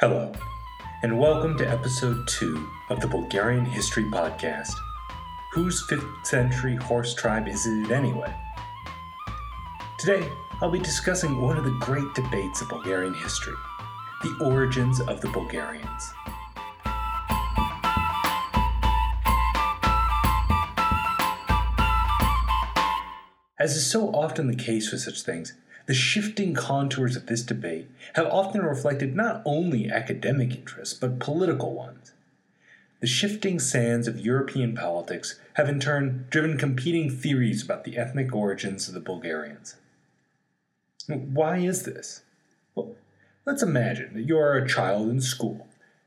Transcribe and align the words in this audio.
Hello, 0.00 0.30
and 1.02 1.18
welcome 1.18 1.58
to 1.58 1.68
episode 1.68 2.28
2 2.28 2.70
of 2.90 3.00
the 3.00 3.08
Bulgarian 3.08 3.64
History 3.64 4.04
Podcast. 4.04 4.72
Whose 5.54 5.84
5th 5.88 6.24
century 6.24 6.76
horse 6.76 7.14
tribe 7.14 7.48
is 7.48 7.66
it 7.66 7.90
anyway? 7.90 8.32
Today, 9.98 10.30
I'll 10.60 10.70
be 10.70 10.78
discussing 10.78 11.40
one 11.40 11.56
of 11.56 11.64
the 11.64 11.76
great 11.80 12.14
debates 12.14 12.62
of 12.62 12.68
Bulgarian 12.68 13.12
history 13.12 13.56
the 14.22 14.44
origins 14.44 15.00
of 15.00 15.20
the 15.20 15.30
Bulgarians. 15.30 16.12
As 23.58 23.74
is 23.74 23.90
so 23.90 24.10
often 24.10 24.46
the 24.46 24.54
case 24.54 24.92
with 24.92 25.00
such 25.00 25.22
things, 25.22 25.54
the 25.88 25.94
shifting 25.94 26.54
contours 26.54 27.16
of 27.16 27.26
this 27.26 27.42
debate 27.42 27.88
have 28.12 28.26
often 28.26 28.62
reflected 28.62 29.16
not 29.16 29.42
only 29.44 29.90
academic 29.90 30.54
interests, 30.54 30.94
but 30.94 31.18
political 31.18 31.74
ones. 31.74 32.12
The 33.00 33.08
shifting 33.08 33.58
sands 33.58 34.06
of 34.06 34.20
European 34.20 34.76
politics 34.76 35.40
have 35.54 35.68
in 35.68 35.80
turn 35.80 36.26
driven 36.30 36.56
competing 36.56 37.10
theories 37.10 37.64
about 37.64 37.82
the 37.82 37.98
ethnic 37.98 38.32
origins 38.32 38.86
of 38.86 38.94
the 38.94 39.00
Bulgarians. 39.00 39.74
Why 41.08 41.58
is 41.58 41.82
this? 41.82 42.22
Well, 42.76 42.94
let's 43.44 43.64
imagine 43.64 44.14
that 44.14 44.28
you 44.28 44.38
are 44.38 44.56
a 44.56 44.68
child 44.68 45.08
in 45.08 45.20
school, 45.20 45.66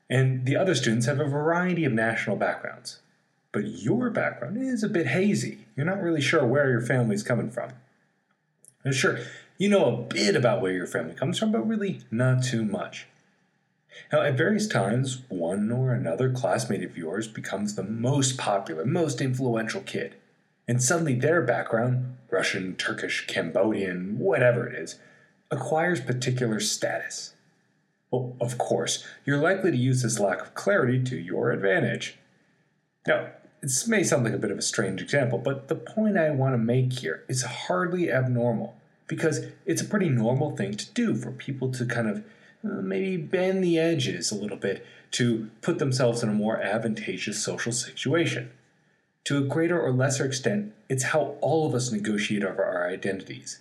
and 0.10 0.46
the 0.46 0.56
other 0.56 0.76
students 0.76 1.08
have 1.08 1.20
a 1.20 1.26
variety 1.26 1.84
of 1.84 1.92
national 1.92 2.38
backgrounds 2.38 3.00
but 3.52 3.68
your 3.68 4.10
background 4.10 4.58
is 4.58 4.84
a 4.84 4.90
bit 4.90 5.08
hazy. 5.08 5.66
You're 5.76 5.86
not 5.86 6.02
really 6.02 6.22
sure 6.22 6.46
where 6.46 6.70
your 6.70 6.82
family's 6.82 7.24
coming 7.24 7.50
from. 7.50 7.72
Now, 8.86 8.92
sure, 8.92 9.20
you 9.62 9.70
know 9.70 9.86
a 9.86 10.02
bit 10.12 10.36
about 10.36 10.60
where 10.60 10.72
your 10.72 10.88
family 10.88 11.14
comes 11.14 11.38
from, 11.38 11.52
but 11.52 11.68
really 11.68 12.00
not 12.10 12.44
too 12.44 12.66
much. 12.66 13.06
Now, 14.12 14.24
at 14.24 14.34
various 14.34 14.68
times, 14.68 15.22
one 15.30 15.72
or 15.72 15.94
another 15.94 16.32
classmate 16.32 16.84
of 16.84 16.98
yours 16.98 17.28
becomes 17.28 17.76
the 17.76 17.84
most 17.84 18.40
popular, 18.40 18.86
most 18.86 19.22
influential 19.22 19.82
kid. 19.82 20.16
And 20.68 20.82
suddenly 20.82 21.14
their 21.14 21.44
background, 21.44 22.18
Russian, 22.32 22.76
Turkish, 22.76 23.28
Cambodian, 23.28 24.18
whatever 24.18 24.66
it 24.66 24.74
is, 24.74 24.98
acquires 25.52 26.02
particular 26.02 26.60
status. 26.60 27.36
Well, 28.10 28.36
of 28.42 28.58
course, 28.58 29.06
you're 29.26 29.38
likely 29.38 29.70
to 29.70 29.78
use 29.78 30.02
this 30.02 30.20
lack 30.20 30.42
of 30.42 30.56
clarity 30.56 31.04
to 31.04 31.16
your 31.16 31.52
advantage. 31.52 32.18
Now, 33.06 33.28
this 33.62 33.88
may 33.88 34.02
sound 34.04 34.24
like 34.24 34.34
a 34.34 34.40
bit 34.40 34.50
of 34.50 34.58
a 34.58 34.64
strange 34.64 35.04
example, 35.04 35.38
but 35.38 35.68
the 35.68 35.76
point 35.76 36.18
I 36.18 36.32
want 36.32 36.56
to 36.56 36.58
make 36.58 36.94
here 36.94 37.26
is 37.30 37.44
hardly 37.44 38.12
abnormal 38.12 38.81
because 39.12 39.48
it's 39.66 39.82
a 39.82 39.86
pretty 39.86 40.08
normal 40.08 40.56
thing 40.56 40.74
to 40.74 40.90
do 40.94 41.14
for 41.14 41.32
people 41.32 41.70
to 41.70 41.86
kind 41.86 42.08
of 42.08 42.24
uh, 42.64 42.82
maybe 42.82 43.18
bend 43.18 43.62
the 43.62 43.78
edges 43.78 44.32
a 44.32 44.36
little 44.36 44.56
bit 44.56 44.86
to 45.12 45.50
put 45.62 45.80
themselves 45.80 46.24
in 46.24 46.30
a 46.30 46.34
more 46.34 46.62
advantageous 46.62 47.44
social 47.44 47.74
situation. 47.74 48.50
To 49.26 49.38
a 49.38 49.42
greater 49.42 49.78
or 49.78 49.92
lesser 49.92 50.24
extent, 50.24 50.72
it's 50.88 51.04
how 51.04 51.36
all 51.42 51.68
of 51.68 51.76
us 51.76 51.92
negotiate 51.92 52.46
over 52.46 52.64
our 52.64 52.88
identities. 52.88 53.60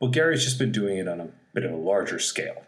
Bulgaria's 0.00 0.44
just 0.44 0.58
been 0.58 0.72
doing 0.72 0.98
it 0.98 1.06
on 1.06 1.20
a 1.20 1.28
bit 1.52 1.62
of 1.62 1.70
a 1.70 1.76
larger 1.76 2.18
scale. 2.18 2.64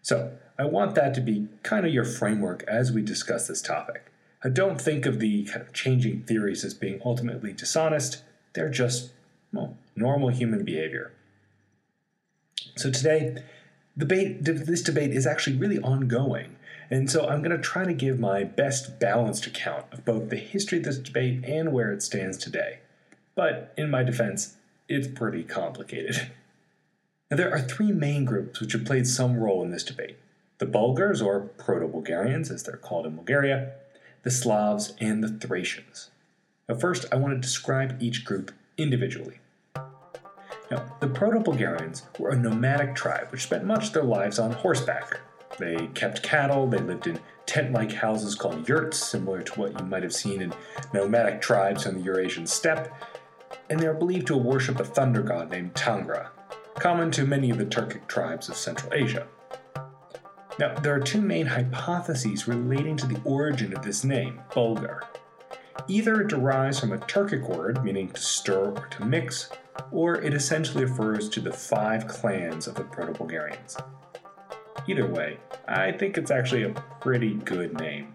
So, 0.00 0.32
I 0.58 0.64
want 0.64 0.94
that 0.94 1.12
to 1.16 1.20
be 1.20 1.48
kind 1.62 1.84
of 1.84 1.92
your 1.92 2.06
framework 2.06 2.64
as 2.66 2.92
we 2.92 3.02
discuss 3.02 3.46
this 3.46 3.60
topic. 3.60 4.10
I 4.42 4.48
don't 4.48 4.80
think 4.80 5.04
of 5.04 5.20
the 5.20 5.44
kind 5.44 5.60
of 5.60 5.74
changing 5.74 6.22
theories 6.22 6.64
as 6.64 6.72
being 6.72 7.02
ultimately 7.04 7.52
dishonest. 7.52 8.22
They're 8.54 8.70
just, 8.70 9.10
well, 9.54 9.76
normal 9.96 10.28
human 10.28 10.64
behavior. 10.64 11.12
So 12.76 12.90
today, 12.90 13.42
debate, 13.96 14.44
this 14.44 14.82
debate 14.82 15.12
is 15.12 15.26
actually 15.26 15.56
really 15.56 15.78
ongoing. 15.78 16.56
And 16.90 17.10
so 17.10 17.26
I'm 17.26 17.42
going 17.42 17.56
to 17.56 17.62
try 17.62 17.84
to 17.84 17.92
give 17.92 18.18
my 18.18 18.44
best 18.44 19.00
balanced 19.00 19.46
account 19.46 19.86
of 19.92 20.04
both 20.04 20.28
the 20.28 20.36
history 20.36 20.78
of 20.78 20.84
this 20.84 20.98
debate 20.98 21.44
and 21.44 21.72
where 21.72 21.92
it 21.92 22.02
stands 22.02 22.36
today. 22.36 22.80
But 23.34 23.72
in 23.76 23.90
my 23.90 24.02
defense, 24.02 24.56
it's 24.88 25.08
pretty 25.08 25.44
complicated. 25.44 26.30
Now, 27.30 27.38
there 27.38 27.52
are 27.52 27.60
three 27.60 27.90
main 27.90 28.26
groups 28.26 28.60
which 28.60 28.74
have 28.74 28.84
played 28.84 29.06
some 29.06 29.38
role 29.38 29.62
in 29.62 29.70
this 29.70 29.82
debate 29.82 30.18
the 30.58 30.66
Bulgars, 30.66 31.20
or 31.20 31.40
Proto 31.40 31.88
Bulgarians 31.88 32.50
as 32.50 32.62
they're 32.62 32.76
called 32.76 33.06
in 33.06 33.16
Bulgaria, 33.16 33.72
the 34.22 34.30
Slavs, 34.30 34.92
and 35.00 35.24
the 35.24 35.28
Thracians. 35.28 36.10
Now, 36.68 36.76
first, 36.76 37.06
I 37.10 37.16
want 37.16 37.34
to 37.34 37.40
describe 37.40 38.00
each 38.00 38.24
group 38.24 38.52
individually. 38.78 39.40
Now, 40.74 40.84
the 40.98 41.06
Proto 41.06 41.38
Bulgarians 41.38 42.02
were 42.18 42.30
a 42.30 42.36
nomadic 42.36 42.96
tribe 42.96 43.28
which 43.30 43.44
spent 43.44 43.64
much 43.64 43.88
of 43.88 43.92
their 43.92 44.02
lives 44.02 44.40
on 44.40 44.50
horseback. 44.50 45.20
They 45.56 45.86
kept 45.94 46.24
cattle, 46.24 46.66
they 46.66 46.78
lived 46.78 47.06
in 47.06 47.20
tent 47.46 47.72
like 47.72 47.92
houses 47.92 48.34
called 48.34 48.68
yurts, 48.68 48.98
similar 48.98 49.40
to 49.42 49.60
what 49.60 49.78
you 49.78 49.86
might 49.86 50.02
have 50.02 50.12
seen 50.12 50.42
in 50.42 50.52
nomadic 50.92 51.40
tribes 51.40 51.86
on 51.86 51.94
the 51.94 52.02
Eurasian 52.02 52.48
steppe, 52.48 52.92
and 53.70 53.78
they 53.78 53.86
are 53.86 53.94
believed 53.94 54.26
to 54.26 54.36
worship 54.36 54.80
a 54.80 54.84
thunder 54.84 55.22
god 55.22 55.48
named 55.48 55.74
Tangra, 55.74 56.30
common 56.74 57.12
to 57.12 57.24
many 57.24 57.50
of 57.50 57.58
the 57.58 57.66
Turkic 57.66 58.08
tribes 58.08 58.48
of 58.48 58.56
Central 58.56 58.92
Asia. 58.92 59.28
Now, 60.58 60.74
there 60.80 60.94
are 60.94 61.00
two 61.00 61.20
main 61.20 61.46
hypotheses 61.46 62.48
relating 62.48 62.96
to 62.96 63.06
the 63.06 63.20
origin 63.22 63.76
of 63.76 63.84
this 63.84 64.02
name, 64.02 64.40
Bulgar. 64.52 65.04
Either 65.88 66.22
it 66.22 66.28
derives 66.28 66.80
from 66.80 66.92
a 66.92 66.98
Turkic 66.98 67.48
word 67.48 67.84
meaning 67.84 68.08
to 68.10 68.20
stir 68.20 68.70
or 68.70 68.86
to 68.86 69.04
mix, 69.04 69.50
or 69.90 70.16
it 70.22 70.32
essentially 70.34 70.84
refers 70.84 71.28
to 71.28 71.40
the 71.40 71.52
five 71.52 72.06
clans 72.06 72.66
of 72.66 72.74
the 72.74 72.84
Proto 72.84 73.12
Bulgarians. 73.12 73.76
Either 74.86 75.06
way, 75.06 75.38
I 75.66 75.92
think 75.92 76.18
it's 76.18 76.30
actually 76.30 76.64
a 76.64 76.70
pretty 77.00 77.34
good 77.34 77.78
name. 77.78 78.12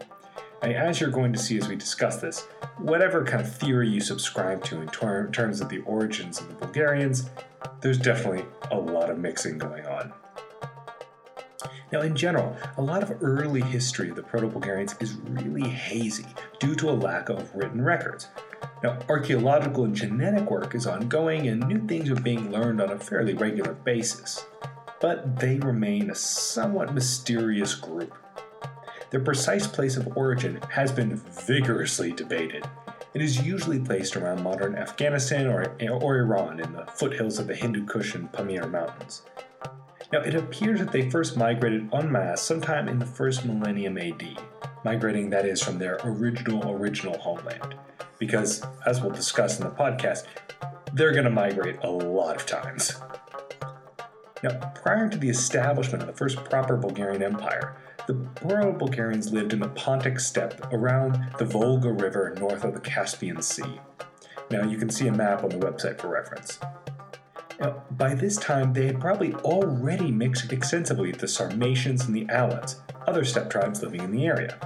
as 0.62 1.00
you're 1.00 1.10
going 1.10 1.32
to 1.32 1.38
see 1.38 1.58
as 1.58 1.68
we 1.68 1.76
discuss 1.76 2.16
this, 2.16 2.46
whatever 2.78 3.24
kind 3.24 3.40
of 3.40 3.52
theory 3.52 3.88
you 3.88 4.00
subscribe 4.00 4.62
to 4.64 4.80
in 4.80 4.88
ter- 4.88 5.30
terms 5.30 5.60
of 5.60 5.68
the 5.68 5.78
origins 5.80 6.40
of 6.40 6.48
the 6.48 6.54
Bulgarians, 6.54 7.30
there's 7.80 7.98
definitely 7.98 8.44
a 8.70 8.76
lot 8.76 9.10
of 9.10 9.18
mixing 9.18 9.58
going 9.58 9.86
on. 9.86 10.12
Now, 11.92 12.02
in 12.02 12.14
general, 12.14 12.56
a 12.76 12.82
lot 12.82 13.02
of 13.02 13.20
early 13.20 13.62
history 13.62 14.10
of 14.10 14.16
the 14.16 14.22
Proto 14.22 14.46
Bulgarians 14.46 14.94
is 15.00 15.16
really 15.24 15.68
hazy 15.68 16.26
due 16.60 16.76
to 16.76 16.90
a 16.90 16.92
lack 16.92 17.28
of 17.28 17.52
written 17.54 17.82
records. 17.82 18.28
Now, 18.84 18.98
archaeological 19.08 19.84
and 19.84 19.94
genetic 19.94 20.50
work 20.50 20.74
is 20.74 20.86
ongoing, 20.86 21.48
and 21.48 21.66
new 21.66 21.84
things 21.86 22.08
are 22.10 22.14
being 22.14 22.52
learned 22.52 22.80
on 22.80 22.90
a 22.90 22.98
fairly 22.98 23.34
regular 23.34 23.74
basis. 23.74 24.46
But 25.00 25.40
they 25.40 25.58
remain 25.58 26.10
a 26.10 26.14
somewhat 26.14 26.94
mysterious 26.94 27.74
group. 27.74 28.14
Their 29.10 29.20
precise 29.20 29.66
place 29.66 29.96
of 29.96 30.16
origin 30.16 30.60
has 30.70 30.92
been 30.92 31.16
vigorously 31.16 32.12
debated. 32.12 32.68
It 33.12 33.22
is 33.22 33.44
usually 33.44 33.80
placed 33.80 34.16
around 34.16 34.44
modern 34.44 34.76
Afghanistan 34.76 35.48
or, 35.48 35.76
or 35.90 36.18
Iran 36.18 36.60
in 36.60 36.72
the 36.72 36.86
foothills 36.86 37.40
of 37.40 37.48
the 37.48 37.56
Hindu 37.56 37.84
Kush 37.86 38.14
and 38.14 38.30
Pamir 38.30 38.68
Mountains. 38.68 39.22
Now, 40.12 40.20
it 40.20 40.34
appears 40.34 40.80
that 40.80 40.90
they 40.90 41.08
first 41.08 41.36
migrated 41.36 41.88
en 41.94 42.10
masse 42.10 42.42
sometime 42.42 42.88
in 42.88 42.98
the 42.98 43.06
first 43.06 43.44
millennium 43.44 43.96
AD, 43.96 44.38
migrating, 44.84 45.30
that 45.30 45.46
is, 45.46 45.62
from 45.62 45.78
their 45.78 46.00
original, 46.02 46.72
original 46.72 47.16
homeland. 47.18 47.76
Because, 48.18 48.62
as 48.86 49.00
we'll 49.00 49.12
discuss 49.12 49.60
in 49.60 49.64
the 49.64 49.70
podcast, 49.70 50.24
they're 50.92 51.12
going 51.12 51.24
to 51.24 51.30
migrate 51.30 51.78
a 51.84 51.90
lot 51.90 52.34
of 52.34 52.44
times. 52.44 53.00
Now, 54.42 54.58
prior 54.74 55.08
to 55.08 55.16
the 55.16 55.28
establishment 55.28 56.02
of 56.02 56.08
the 56.08 56.16
first 56.16 56.42
proper 56.44 56.76
Bulgarian 56.76 57.22
Empire, 57.22 57.76
the 58.08 58.14
Proto 58.14 58.72
Bulgarians 58.72 59.32
lived 59.32 59.52
in 59.52 59.60
the 59.60 59.68
Pontic 59.68 60.20
steppe 60.20 60.72
around 60.72 61.24
the 61.38 61.44
Volga 61.44 61.92
River 61.92 62.34
north 62.40 62.64
of 62.64 62.74
the 62.74 62.80
Caspian 62.80 63.42
Sea. 63.42 63.80
Now, 64.50 64.64
you 64.64 64.76
can 64.76 64.90
see 64.90 65.06
a 65.06 65.12
map 65.12 65.44
on 65.44 65.50
the 65.50 65.58
website 65.58 66.00
for 66.00 66.08
reference. 66.08 66.58
Now, 67.60 67.82
by 67.90 68.14
this 68.14 68.38
time, 68.38 68.72
they 68.72 68.86
had 68.86 68.98
probably 68.98 69.34
already 69.34 70.10
mixed 70.10 70.50
extensively 70.50 71.10
with 71.10 71.20
the 71.20 71.28
Sarmatians 71.28 72.06
and 72.06 72.16
the 72.16 72.26
Alans, 72.30 72.80
other 73.06 73.22
steppe 73.22 73.50
tribes 73.50 73.82
living 73.82 74.00
in 74.00 74.12
the 74.12 74.24
area. 74.26 74.58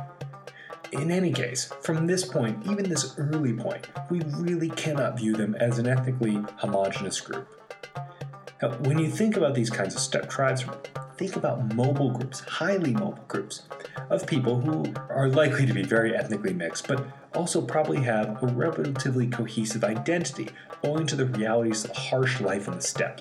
In 0.93 1.11
any 1.11 1.32
case, 1.32 1.73
from 1.82 2.06
this 2.06 2.25
point, 2.25 2.64
even 2.67 2.88
this 2.88 3.19
early 3.19 3.52
point, 3.52 3.88
we 4.11 4.20
really 4.37 4.70
cannot 4.70 5.19
view 5.19 5.32
them 5.32 5.56
as 5.56 5.81
an 5.81 5.88
ethnically 5.88 6.38
homogenous 6.58 7.20
group. 7.20 7.49
Now, 8.62 8.70
when 8.76 8.99
you 8.99 9.11
think 9.11 9.37
about 9.37 9.55
these 9.55 9.70
kinds 9.70 9.96
of 9.96 10.00
steppe 10.00 10.31
tribes, 10.31 10.64
think 11.16 11.37
about 11.37 11.75
mobile 11.75 12.11
groups, 12.11 12.40
highly 12.40 12.93
mobile 12.93 13.25
groups, 13.28 13.62
of 14.11 14.26
people 14.26 14.61
who 14.61 14.93
are 15.08 15.28
likely 15.28 15.66
to 15.66 15.72
be 15.72 15.82
very 15.82 16.14
ethnically 16.14 16.52
mixed, 16.52 16.88
but 16.88 17.06
also 17.34 17.61
probably 17.61 18.00
have 18.00 18.43
a 18.43 18.46
relatively 18.46 19.26
cohesive 19.26 19.84
identity 19.84 20.49
owing 20.82 21.06
to 21.06 21.16
the 21.16 21.26
realities 21.26 21.84
of 21.84 21.96
harsh 21.96 22.40
life 22.40 22.69
in 22.69 22.75
the 22.75 22.81
steppe. 22.81 23.20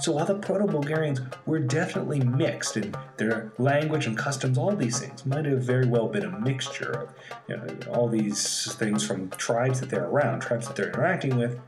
So 0.00 0.12
while 0.12 0.24
the 0.24 0.34
Proto 0.34 0.66
Bulgarians 0.66 1.20
were 1.44 1.58
definitely 1.58 2.20
mixed 2.20 2.76
in 2.76 2.94
their 3.18 3.52
language 3.58 4.06
and 4.06 4.16
customs, 4.16 4.56
all 4.56 4.74
these 4.74 4.98
things 4.98 5.26
might 5.26 5.44
have 5.44 5.62
very 5.62 5.86
well 5.86 6.08
been 6.08 6.24
a 6.24 6.40
mixture 6.40 6.90
of 6.92 7.14
you 7.46 7.56
know, 7.56 7.66
all 7.90 8.08
these 8.08 8.72
things 8.74 9.06
from 9.06 9.28
tribes 9.30 9.80
that 9.80 9.90
they're 9.90 10.06
around, 10.06 10.40
tribes 10.40 10.66
that 10.66 10.76
they're 10.76 10.88
interacting 10.88 11.36
with. 11.36 11.60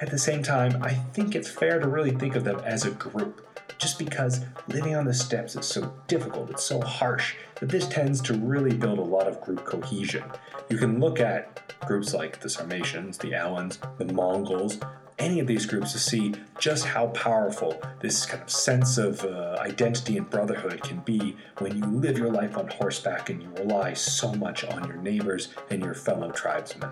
At 0.00 0.10
the 0.10 0.18
same 0.18 0.42
time, 0.42 0.82
I 0.82 0.92
think 0.92 1.34
it's 1.34 1.50
fair 1.50 1.78
to 1.78 1.88
really 1.88 2.12
think 2.12 2.36
of 2.36 2.44
them 2.44 2.60
as 2.60 2.84
a 2.84 2.90
group 2.90 3.49
just 3.80 3.98
because 3.98 4.44
living 4.68 4.94
on 4.94 5.06
the 5.06 5.14
steppes 5.14 5.56
is 5.56 5.66
so 5.66 5.92
difficult, 6.06 6.50
it's 6.50 6.62
so 6.62 6.80
harsh, 6.82 7.34
that 7.58 7.70
this 7.70 7.88
tends 7.88 8.20
to 8.20 8.34
really 8.34 8.76
build 8.76 8.98
a 8.98 9.02
lot 9.02 9.26
of 9.26 9.40
group 9.40 9.64
cohesion. 9.64 10.22
You 10.68 10.76
can 10.76 11.00
look 11.00 11.18
at 11.18 11.74
groups 11.86 12.12
like 12.12 12.40
the 12.40 12.50
Sarmatians, 12.50 13.16
the 13.18 13.34
Alans, 13.34 13.78
the 13.96 14.12
Mongols, 14.12 14.78
any 15.18 15.40
of 15.40 15.46
these 15.46 15.66
groups 15.66 15.92
to 15.92 15.98
see 15.98 16.34
just 16.58 16.86
how 16.86 17.08
powerful 17.08 17.80
this 18.00 18.24
kind 18.26 18.42
of 18.42 18.50
sense 18.50 18.96
of 18.98 19.22
uh, 19.24 19.56
identity 19.60 20.16
and 20.16 20.28
brotherhood 20.28 20.82
can 20.82 20.98
be 21.00 21.36
when 21.58 21.76
you 21.76 21.84
live 21.84 22.16
your 22.16 22.30
life 22.30 22.56
on 22.56 22.68
horseback 22.68 23.28
and 23.28 23.42
you 23.42 23.48
rely 23.50 23.92
so 23.92 24.32
much 24.34 24.64
on 24.64 24.86
your 24.88 24.96
neighbors 24.96 25.48
and 25.70 25.82
your 25.82 25.94
fellow 25.94 26.30
tribesmen. 26.30 26.90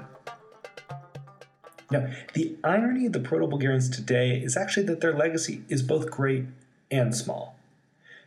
Now, 1.90 2.11
the 2.35 2.56
irony 2.62 3.06
of 3.06 3.14
the 3.14 3.20
Proto 3.20 3.46
Bulgarians 3.46 3.88
today 3.88 4.37
is 4.37 4.58
actually 4.58 4.85
that 4.87 5.00
their 5.00 5.14
legacy 5.14 5.62
is 5.70 5.82
both 5.82 6.11
great 6.11 6.44
and 6.90 7.14
small. 7.14 7.56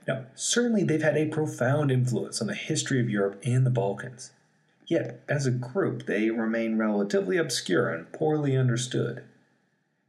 Now, 0.07 0.25
certainly 0.35 0.83
they've 0.83 1.01
had 1.01 1.17
a 1.17 1.27
profound 1.27 1.91
influence 1.91 2.41
on 2.41 2.47
the 2.47 2.55
history 2.55 2.99
of 2.99 3.09
Europe 3.09 3.39
and 3.43 3.65
the 3.65 3.69
Balkans. 3.69 4.31
Yet, 4.87 5.21
as 5.29 5.45
a 5.45 5.51
group, 5.51 6.05
they 6.05 6.29
remain 6.29 6.77
relatively 6.77 7.37
obscure 7.37 7.89
and 7.89 8.11
poorly 8.11 8.57
understood. 8.57 9.23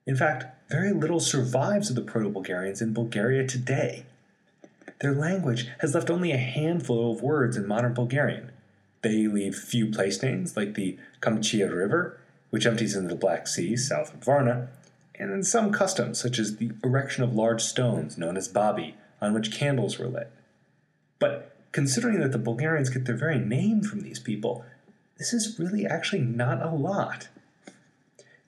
In 0.07 0.17
fact, 0.17 0.47
very 0.71 0.93
little 0.93 1.21
survives 1.21 1.91
of 1.91 1.97
the 1.97 2.03
Proto 2.03 2.31
Bulgarians 2.31 2.83
in 2.83 2.93
Bulgaria 2.93 3.47
today. 3.47 4.07
Their 5.01 5.15
language 5.15 5.69
has 5.81 5.95
left 5.95 6.11
only 6.11 6.33
a 6.33 6.39
handful 6.39 7.13
of 7.13 7.23
words 7.23 7.57
in 7.57 7.67
modern 7.67 7.95
Bulgarian. 7.95 8.51
They 9.03 9.27
leave 9.27 9.55
few 9.55 9.91
place 9.91 10.23
names 10.23 10.57
like 10.57 10.75
the 10.75 10.97
Kamchia 11.21 11.73
River, 11.73 12.19
which 12.51 12.67
empties 12.67 12.97
into 12.97 13.09
the 13.09 13.15
Black 13.15 13.47
Sea 13.47 13.77
south 13.77 14.15
of 14.15 14.25
Varna, 14.25 14.69
and 15.23 15.33
in 15.33 15.45
some 15.45 15.71
customs 15.71 16.19
such 16.19 16.41
as 16.41 16.57
the 16.57 16.73
erection 16.83 17.23
of 17.23 17.33
large 17.33 17.63
stones 17.63 18.19
known 18.19 18.37
as 18.37 18.49
babi 18.49 18.97
on 19.21 19.33
which 19.33 19.53
candles 19.53 19.97
were 19.97 20.09
lit. 20.09 20.33
But 21.21 21.55
considering 21.71 22.19
that 22.21 22.33
the 22.33 22.39
Bulgarians 22.39 22.91
get 22.91 23.05
their 23.05 23.17
very 23.17 23.39
name 23.39 23.83
from 23.83 24.01
these 24.01 24.19
people, 24.19 24.65
this 25.19 25.33
is 25.33 25.61
really 25.61 25.87
actually 25.87 26.23
not 26.23 26.61
a 26.61 26.71
lot. 26.71 27.29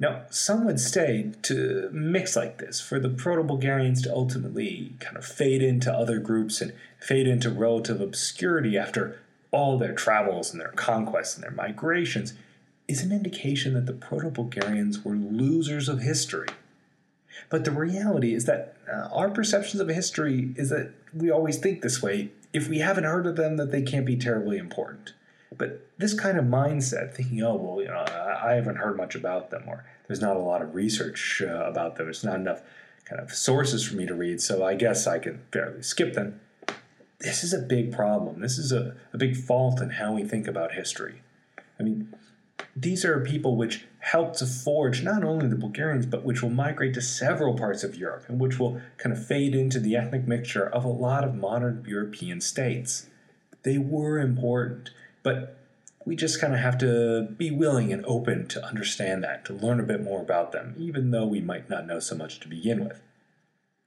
Now, 0.01 0.23
some 0.31 0.65
would 0.65 0.81
say 0.81 1.31
to 1.43 1.89
mix 1.93 2.35
like 2.35 2.59
this, 2.59 2.81
for 2.81 2.99
the 2.99 3.09
Proto 3.09 3.45
Bulgarians 3.45 4.03
to 4.03 4.13
ultimately 4.13 4.95
kind 4.99 5.17
of 5.17 5.25
fade 5.25 5.63
into 5.63 5.93
other 5.93 6.19
groups 6.19 6.61
and 6.61 6.73
fade 6.99 7.29
into 7.29 7.51
relative 7.51 8.01
obscurity 8.01 8.77
after 8.77 9.21
all 9.53 9.79
their 9.79 9.95
travels 9.95 10.51
and 10.51 10.61
their 10.61 10.73
conquests 10.73 11.37
and 11.37 11.45
their 11.45 11.53
migrations, 11.53 12.35
is 12.89 13.03
an 13.05 13.13
indication 13.13 13.75
that 13.75 13.87
the 13.87 13.93
Proto 13.93 14.29
Bulgarians 14.29 15.05
were 15.05 15.15
losers 15.15 15.89
of 15.89 16.01
history. 16.01 16.49
But 17.51 17.65
the 17.65 17.71
reality 17.71 18.35
is 18.35 18.45
that 18.47 18.77
uh, 18.93 19.09
our 19.13 19.31
perceptions 19.31 19.81
of 19.81 19.89
history 19.89 20.55
is 20.57 20.71
that 20.71 20.93
we 21.13 21.31
always 21.31 21.59
think 21.59 21.83
this 21.83 22.03
way. 22.03 22.31
If 22.53 22.69
we 22.69 22.79
haven't 22.79 23.05
heard 23.05 23.27
of 23.27 23.37
them, 23.37 23.57
that 23.57 23.71
they 23.71 23.83
can't 23.83 24.07
be 24.07 24.17
terribly 24.17 24.59
important. 24.59 25.13
But 25.57 25.87
this 25.99 26.15
kind 26.15 26.39
of 26.39 26.45
mindset, 26.45 27.15
thinking, 27.15 27.43
oh, 27.43 27.55
well, 27.55 27.81
you 27.81 27.89
know, 27.89 28.05
I, 28.09 28.55
haven't 28.55 28.77
heard 28.77 28.97
much 28.97 29.15
about 29.15 29.51
them, 29.51 29.65
or 29.67 29.85
there's 30.07 30.21
not 30.21 30.37
a 30.37 30.41
lot 30.41 30.63
of 30.63 30.75
research 30.75 31.43
uh, 31.45 31.65
about 31.65 31.97
them, 31.97 32.07
there's 32.07 32.25
not 32.25 32.37
enough 32.37 32.63
kind 33.05 33.21
of 33.21 33.33
sources 33.33 33.87
for 33.87 33.97
me 33.97 34.07
to 34.07 34.15
read, 34.15 34.41
so 34.41 34.65
I 34.65 34.75
guess 34.75 35.07
I 35.07 35.19
can 35.19 35.43
fairly 35.53 35.83
skip 35.83 36.15
them. 36.15 36.41
This 37.21 37.45
is 37.45 37.53
a 37.53 37.59
big 37.59 37.93
problem. 37.93 38.41
This 38.41 38.59
is 38.59 38.73
a, 38.73 38.97
a 39.13 39.19
big 39.19 39.37
fault 39.37 39.81
in 39.81 39.91
how 39.91 40.13
we 40.13 40.25
think 40.25 40.49
about 40.49 40.73
history. 40.73 41.23
I 41.79 41.83
mean, 41.83 42.15
these 42.77 43.05
are 43.05 43.21
people 43.21 43.57
which 43.57 43.85
helped 44.01 44.39
to 44.39 44.47
forge 44.47 45.03
not 45.03 45.23
only 45.23 45.47
the 45.47 45.57
Bulgarians, 45.57 46.07
but 46.07 46.25
which 46.25 46.43
will 46.43 46.51
migrate 46.51 46.95
to 46.95 47.01
several 47.01 47.55
parts 47.55 47.85
of 47.85 47.97
Europe 47.97 48.25
and 48.29 48.41
which 48.41 48.59
will 48.59 48.81
kind 48.99 49.17
of 49.17 49.25
fade 49.25 49.55
into 49.55 49.79
the 49.79 49.97
ethnic 49.97 50.27
mixture 50.27 50.69
of 50.69 50.85
a 50.85 50.89
lot 50.89 51.25
of 51.25 51.35
modern 51.35 51.85
European 51.87 52.41
states. 52.41 53.09
They 53.63 53.79
were 53.79 54.19
important. 54.19 54.91
But 55.23 55.57
we 56.05 56.17
just 56.17 56.41
kind 56.41 56.53
of 56.53 56.61
have 56.61 56.77
to 56.79 57.29
be 57.39 57.51
willing 57.51 57.93
and 57.93 58.05
open 58.07 58.47
to 58.49 58.65
understand 58.65 59.25
that, 59.25 59.45
to 59.47 59.55
learn 59.55 59.81
a 59.81 59.85
bit 59.85 60.03
more 60.03 60.21
about 60.21 60.53
them, 60.53 60.75
even 60.77 61.13
though 61.13 61.27
we 61.27 61.41
might 61.41 61.71
not 61.71 61.87
know 61.87 62.01
so 62.01 62.15
much 62.15 62.41
to 62.41 62.49
begin 62.49 62.85
with. 62.85 63.01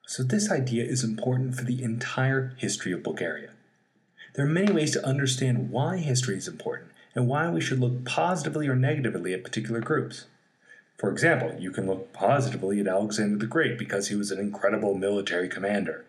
So, 0.07 0.23
this 0.23 0.49
idea 0.49 0.85
is 0.85 1.03
important 1.03 1.55
for 1.55 1.65
the 1.65 1.83
entire 1.83 2.55
history 2.57 2.93
of 2.93 3.03
Bulgaria. 3.03 3.51
There 4.33 4.45
are 4.45 4.49
many 4.49 4.71
ways 4.71 4.91
to 4.91 5.05
understand 5.05 5.69
why 5.69 5.97
history 5.97 6.37
is 6.37 6.47
important 6.47 6.91
and 7.17 7.27
why 7.27 7.49
we 7.49 7.59
should 7.59 7.79
look 7.79 8.05
positively 8.05 8.67
or 8.67 8.75
negatively 8.75 9.33
at 9.33 9.43
particular 9.43 9.81
groups. 9.81 10.25
For 10.99 11.11
example, 11.11 11.55
you 11.59 11.71
can 11.71 11.87
look 11.87 12.13
positively 12.13 12.79
at 12.79 12.87
Alexander 12.87 13.39
the 13.39 13.47
Great 13.47 13.79
because 13.79 14.09
he 14.09 14.15
was 14.15 14.29
an 14.29 14.39
incredible 14.39 14.93
military 14.93 15.49
commander. 15.49 16.05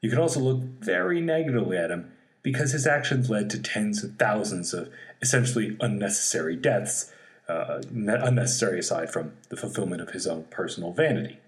You 0.00 0.10
can 0.10 0.18
also 0.18 0.40
look 0.40 0.60
very 0.80 1.20
negatively 1.20 1.76
at 1.76 1.92
him 1.92 2.10
because 2.42 2.72
his 2.72 2.88
actions 2.88 3.30
led 3.30 3.50
to 3.50 3.62
tens 3.62 4.02
of 4.02 4.16
thousands 4.16 4.74
of 4.74 4.90
essentially 5.22 5.76
unnecessary 5.80 6.56
deaths, 6.56 7.12
uh, 7.48 7.80
unnecessary 7.94 8.80
aside 8.80 9.12
from 9.12 9.34
the 9.50 9.56
fulfillment 9.56 10.02
of 10.02 10.10
his 10.10 10.26
own 10.26 10.42
personal 10.50 10.92
vanity. 10.92 11.38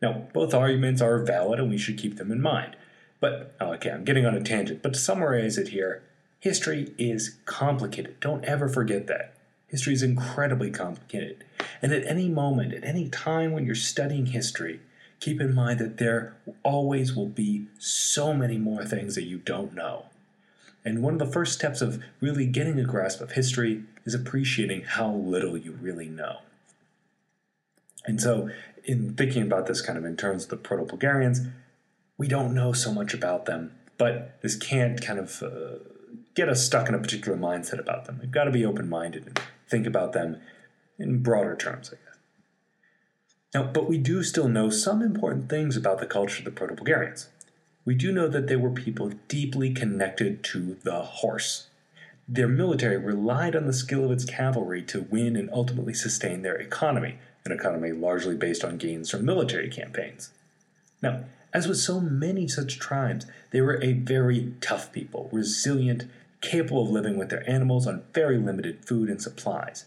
Now, 0.00 0.26
both 0.32 0.54
arguments 0.54 1.02
are 1.02 1.18
valid 1.18 1.60
and 1.60 1.68
we 1.68 1.76
should 1.76 1.98
keep 1.98 2.16
them 2.16 2.32
in 2.32 2.40
mind. 2.40 2.76
But, 3.20 3.54
okay, 3.60 3.90
I'm 3.90 4.04
getting 4.04 4.24
on 4.24 4.34
a 4.34 4.42
tangent, 4.42 4.82
but 4.82 4.94
to 4.94 4.98
summarize 4.98 5.58
it 5.58 5.68
here, 5.68 6.02
history 6.44 6.92
is 6.98 7.36
complicated. 7.46 8.20
Don't 8.20 8.44
ever 8.44 8.68
forget 8.68 9.06
that. 9.06 9.32
History 9.66 9.94
is 9.94 10.02
incredibly 10.02 10.70
complicated. 10.70 11.42
And 11.80 11.90
at 11.90 12.06
any 12.06 12.28
moment, 12.28 12.74
at 12.74 12.84
any 12.84 13.08
time 13.08 13.52
when 13.52 13.64
you're 13.64 13.74
studying 13.74 14.26
history, 14.26 14.80
keep 15.20 15.40
in 15.40 15.54
mind 15.54 15.78
that 15.78 15.96
there 15.96 16.36
always 16.62 17.16
will 17.16 17.30
be 17.30 17.68
so 17.78 18.34
many 18.34 18.58
more 18.58 18.84
things 18.84 19.14
that 19.14 19.24
you 19.24 19.38
don't 19.38 19.74
know. 19.74 20.04
And 20.84 21.02
one 21.02 21.14
of 21.14 21.18
the 21.18 21.32
first 21.32 21.54
steps 21.54 21.80
of 21.80 22.02
really 22.20 22.44
getting 22.44 22.78
a 22.78 22.84
grasp 22.84 23.22
of 23.22 23.32
history 23.32 23.84
is 24.04 24.12
appreciating 24.12 24.82
how 24.82 25.10
little 25.14 25.56
you 25.56 25.72
really 25.80 26.10
know. 26.10 26.40
And 28.04 28.20
so, 28.20 28.50
in 28.84 29.14
thinking 29.14 29.40
about 29.40 29.66
this 29.66 29.80
kind 29.80 29.96
of 29.96 30.04
in 30.04 30.14
terms 30.14 30.44
of 30.44 30.50
the 30.50 30.58
Proto 30.58 30.84
Bulgarians, 30.84 31.40
we 32.18 32.28
don't 32.28 32.52
know 32.52 32.74
so 32.74 32.92
much 32.92 33.14
about 33.14 33.46
them, 33.46 33.72
but 33.96 34.38
this 34.42 34.56
can't 34.56 35.00
kind 35.00 35.18
of 35.18 35.42
uh, 35.42 35.93
get 36.34 36.48
us 36.48 36.64
stuck 36.64 36.88
in 36.88 36.94
a 36.94 36.98
particular 36.98 37.36
mindset 37.36 37.78
about 37.78 38.04
them. 38.04 38.18
We've 38.20 38.30
got 38.30 38.44
to 38.44 38.50
be 38.50 38.64
open 38.64 38.88
minded 38.88 39.26
and 39.26 39.40
think 39.68 39.86
about 39.86 40.12
them 40.12 40.40
in 40.98 41.22
broader 41.22 41.56
terms, 41.56 41.92
I 41.92 41.96
guess. 41.96 42.18
Now, 43.54 43.70
but 43.70 43.88
we 43.88 43.98
do 43.98 44.22
still 44.22 44.48
know 44.48 44.68
some 44.68 45.00
important 45.00 45.48
things 45.48 45.76
about 45.76 45.98
the 45.98 46.06
culture 46.06 46.40
of 46.40 46.44
the 46.44 46.50
Proto 46.50 46.74
Bulgarians 46.74 47.28
we 47.84 47.94
do 47.94 48.12
know 48.12 48.28
that 48.28 48.46
they 48.46 48.56
were 48.56 48.70
people 48.70 49.12
deeply 49.28 49.72
connected 49.72 50.42
to 50.44 50.78
the 50.82 51.02
horse. 51.02 51.66
Their 52.26 52.48
military 52.48 52.96
relied 52.96 53.54
on 53.54 53.66
the 53.66 53.72
skill 53.72 54.06
of 54.06 54.10
its 54.10 54.24
cavalry 54.24 54.82
to 54.84 55.02
win 55.02 55.36
and 55.36 55.50
ultimately 55.52 55.92
sustain 55.92 56.42
their 56.42 56.56
economy, 56.56 57.18
an 57.44 57.52
economy 57.52 57.92
largely 57.92 58.36
based 58.36 58.64
on 58.64 58.78
gains 58.78 59.10
from 59.10 59.26
military 59.26 59.68
campaigns. 59.68 60.30
Now, 61.02 61.24
as 61.52 61.68
with 61.68 61.76
so 61.76 62.00
many 62.00 62.48
such 62.48 62.78
tribes, 62.78 63.26
they 63.50 63.60
were 63.60 63.82
a 63.82 63.92
very 63.92 64.54
tough 64.62 64.90
people, 64.90 65.28
resilient, 65.30 66.04
capable 66.44 66.82
of 66.84 66.90
living 66.90 67.16
with 67.16 67.30
their 67.30 67.48
animals 67.50 67.86
on 67.86 68.04
very 68.12 68.38
limited 68.38 68.84
food 68.84 69.08
and 69.08 69.20
supplies. 69.20 69.86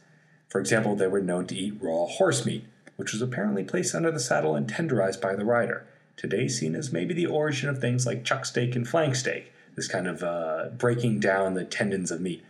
For 0.49 0.59
example, 0.59 0.95
they 0.95 1.07
were 1.07 1.21
known 1.21 1.47
to 1.47 1.55
eat 1.55 1.77
raw 1.79 2.05
horse 2.05 2.45
meat, 2.45 2.65
which 2.95 3.13
was 3.13 3.21
apparently 3.21 3.63
placed 3.63 3.95
under 3.95 4.11
the 4.11 4.19
saddle 4.19 4.55
and 4.55 4.67
tenderized 4.67 5.21
by 5.21 5.35
the 5.35 5.45
rider 5.45 5.85
today 6.17 6.47
seen 6.47 6.75
as 6.75 6.91
maybe 6.91 7.13
the 7.13 7.27
origin 7.27 7.69
of 7.69 7.79
things 7.79 8.05
like 8.05 8.25
chuck 8.25 8.43
steak 8.43 8.75
and 8.75 8.87
flank 8.87 9.15
steak, 9.15 9.53
this 9.75 9.87
kind 9.87 10.07
of 10.07 10.23
uh, 10.23 10.69
breaking 10.77 11.19
down 11.19 11.53
the 11.53 11.63
tendons 11.63 12.11
of 12.11 12.19
meat. 12.19 12.43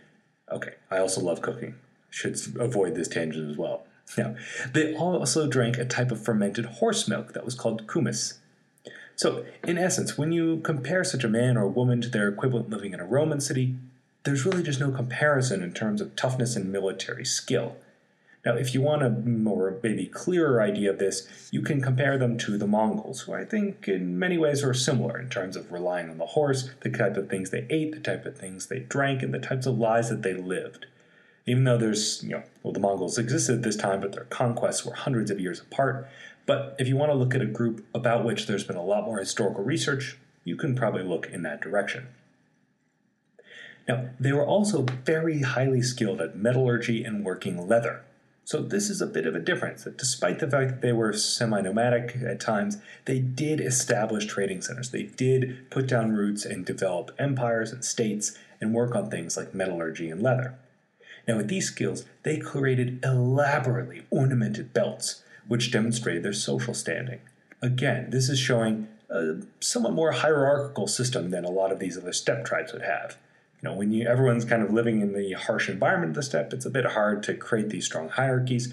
Okay, 0.50 0.74
I 0.90 0.98
also 0.98 1.20
love 1.20 1.42
cooking. 1.42 1.76
Should 2.10 2.38
avoid 2.58 2.94
this 2.94 3.06
tangent 3.06 3.50
as 3.50 3.56
well. 3.56 3.84
Now, 4.16 4.36
they 4.72 4.96
also 4.96 5.46
drank 5.46 5.76
a 5.76 5.84
type 5.84 6.10
of 6.10 6.24
fermented 6.24 6.64
horse 6.64 7.06
milk 7.06 7.34
that 7.34 7.44
was 7.44 7.54
called 7.54 7.86
kumis. 7.86 8.38
So, 9.16 9.44
in 9.64 9.76
essence, 9.76 10.16
when 10.16 10.32
you 10.32 10.60
compare 10.60 11.04
such 11.04 11.24
a 11.24 11.28
man 11.28 11.58
or 11.58 11.68
woman 11.68 12.00
to 12.00 12.08
their 12.08 12.26
equivalent 12.26 12.70
living 12.70 12.94
in 12.94 13.00
a 13.00 13.04
Roman 13.04 13.38
city, 13.38 13.76
there's 14.28 14.44
really 14.44 14.62
just 14.62 14.78
no 14.78 14.90
comparison 14.90 15.62
in 15.62 15.72
terms 15.72 16.02
of 16.02 16.14
toughness 16.14 16.54
and 16.54 16.70
military 16.70 17.24
skill. 17.24 17.76
Now, 18.44 18.56
if 18.56 18.74
you 18.74 18.82
want 18.82 19.02
a 19.02 19.08
more 19.08 19.78
maybe 19.82 20.04
clearer 20.04 20.60
idea 20.60 20.90
of 20.90 20.98
this, 20.98 21.26
you 21.50 21.62
can 21.62 21.80
compare 21.80 22.18
them 22.18 22.36
to 22.38 22.58
the 22.58 22.66
Mongols, 22.66 23.22
who 23.22 23.32
I 23.32 23.46
think 23.46 23.88
in 23.88 24.18
many 24.18 24.36
ways 24.36 24.62
are 24.62 24.74
similar 24.74 25.18
in 25.18 25.30
terms 25.30 25.56
of 25.56 25.72
relying 25.72 26.10
on 26.10 26.18
the 26.18 26.26
horse, 26.26 26.70
the 26.80 26.90
type 26.90 27.16
of 27.16 27.30
things 27.30 27.48
they 27.48 27.66
ate, 27.70 27.92
the 27.92 28.00
type 28.00 28.26
of 28.26 28.36
things 28.36 28.66
they 28.66 28.80
drank, 28.80 29.22
and 29.22 29.32
the 29.32 29.38
types 29.38 29.64
of 29.64 29.78
lives 29.78 30.10
that 30.10 30.22
they 30.22 30.34
lived. 30.34 30.84
Even 31.46 31.64
though 31.64 31.78
there's, 31.78 32.22
you 32.22 32.30
know, 32.30 32.42
well, 32.62 32.74
the 32.74 32.80
Mongols 32.80 33.16
existed 33.16 33.56
at 33.56 33.62
this 33.62 33.76
time, 33.76 34.00
but 34.00 34.12
their 34.12 34.24
conquests 34.24 34.84
were 34.84 34.94
hundreds 34.94 35.30
of 35.30 35.40
years 35.40 35.60
apart. 35.60 36.06
But 36.44 36.76
if 36.78 36.86
you 36.86 36.98
want 36.98 37.10
to 37.10 37.16
look 37.16 37.34
at 37.34 37.40
a 37.40 37.46
group 37.46 37.86
about 37.94 38.26
which 38.26 38.46
there's 38.46 38.64
been 38.64 38.76
a 38.76 38.84
lot 38.84 39.06
more 39.06 39.18
historical 39.18 39.64
research, 39.64 40.18
you 40.44 40.54
can 40.54 40.74
probably 40.74 41.02
look 41.02 41.28
in 41.28 41.42
that 41.44 41.62
direction. 41.62 42.08
Now, 43.88 44.10
they 44.20 44.32
were 44.32 44.44
also 44.44 44.84
very 45.04 45.40
highly 45.40 45.80
skilled 45.80 46.20
at 46.20 46.36
metallurgy 46.36 47.02
and 47.02 47.24
working 47.24 47.66
leather. 47.66 48.04
So 48.44 48.62
this 48.62 48.88
is 48.88 49.00
a 49.00 49.06
bit 49.06 49.26
of 49.26 49.34
a 49.34 49.40
difference 49.40 49.84
that 49.84 49.98
despite 49.98 50.38
the 50.38 50.50
fact 50.50 50.70
that 50.70 50.80
they 50.80 50.92
were 50.92 51.12
semi-nomadic 51.12 52.16
at 52.16 52.40
times, 52.40 52.78
they 53.06 53.18
did 53.18 53.60
establish 53.60 54.26
trading 54.26 54.62
centers. 54.62 54.90
They 54.90 55.02
did 55.02 55.70
put 55.70 55.86
down 55.86 56.12
roots 56.12 56.44
and 56.44 56.64
develop 56.64 57.10
empires 57.18 57.72
and 57.72 57.84
states 57.84 58.36
and 58.60 58.74
work 58.74 58.94
on 58.94 59.10
things 59.10 59.36
like 59.36 59.54
metallurgy 59.54 60.10
and 60.10 60.22
leather. 60.22 60.54
Now 61.26 61.36
with 61.36 61.48
these 61.48 61.66
skills, 61.66 62.06
they 62.22 62.38
created 62.38 63.00
elaborately 63.04 64.06
ornamented 64.10 64.72
belts, 64.72 65.22
which 65.46 65.70
demonstrated 65.70 66.22
their 66.22 66.32
social 66.32 66.72
standing. 66.72 67.20
Again, 67.60 68.08
this 68.10 68.30
is 68.30 68.38
showing 68.38 68.88
a 69.10 69.42
somewhat 69.60 69.92
more 69.92 70.12
hierarchical 70.12 70.86
system 70.86 71.30
than 71.30 71.44
a 71.44 71.50
lot 71.50 71.70
of 71.70 71.78
these 71.78 71.98
other 71.98 72.14
steppe 72.14 72.46
tribes 72.46 72.72
would 72.72 72.82
have 72.82 73.18
you 73.60 73.68
know, 73.68 73.74
when 73.74 73.90
you 73.92 74.06
everyone's 74.06 74.44
kind 74.44 74.62
of 74.62 74.72
living 74.72 75.00
in 75.00 75.12
the 75.12 75.32
harsh 75.32 75.68
environment 75.68 76.10
of 76.10 76.14
the 76.16 76.22
steppe, 76.22 76.52
it's 76.52 76.66
a 76.66 76.70
bit 76.70 76.86
hard 76.86 77.22
to 77.24 77.34
create 77.34 77.70
these 77.70 77.86
strong 77.86 78.08
hierarchies. 78.08 78.72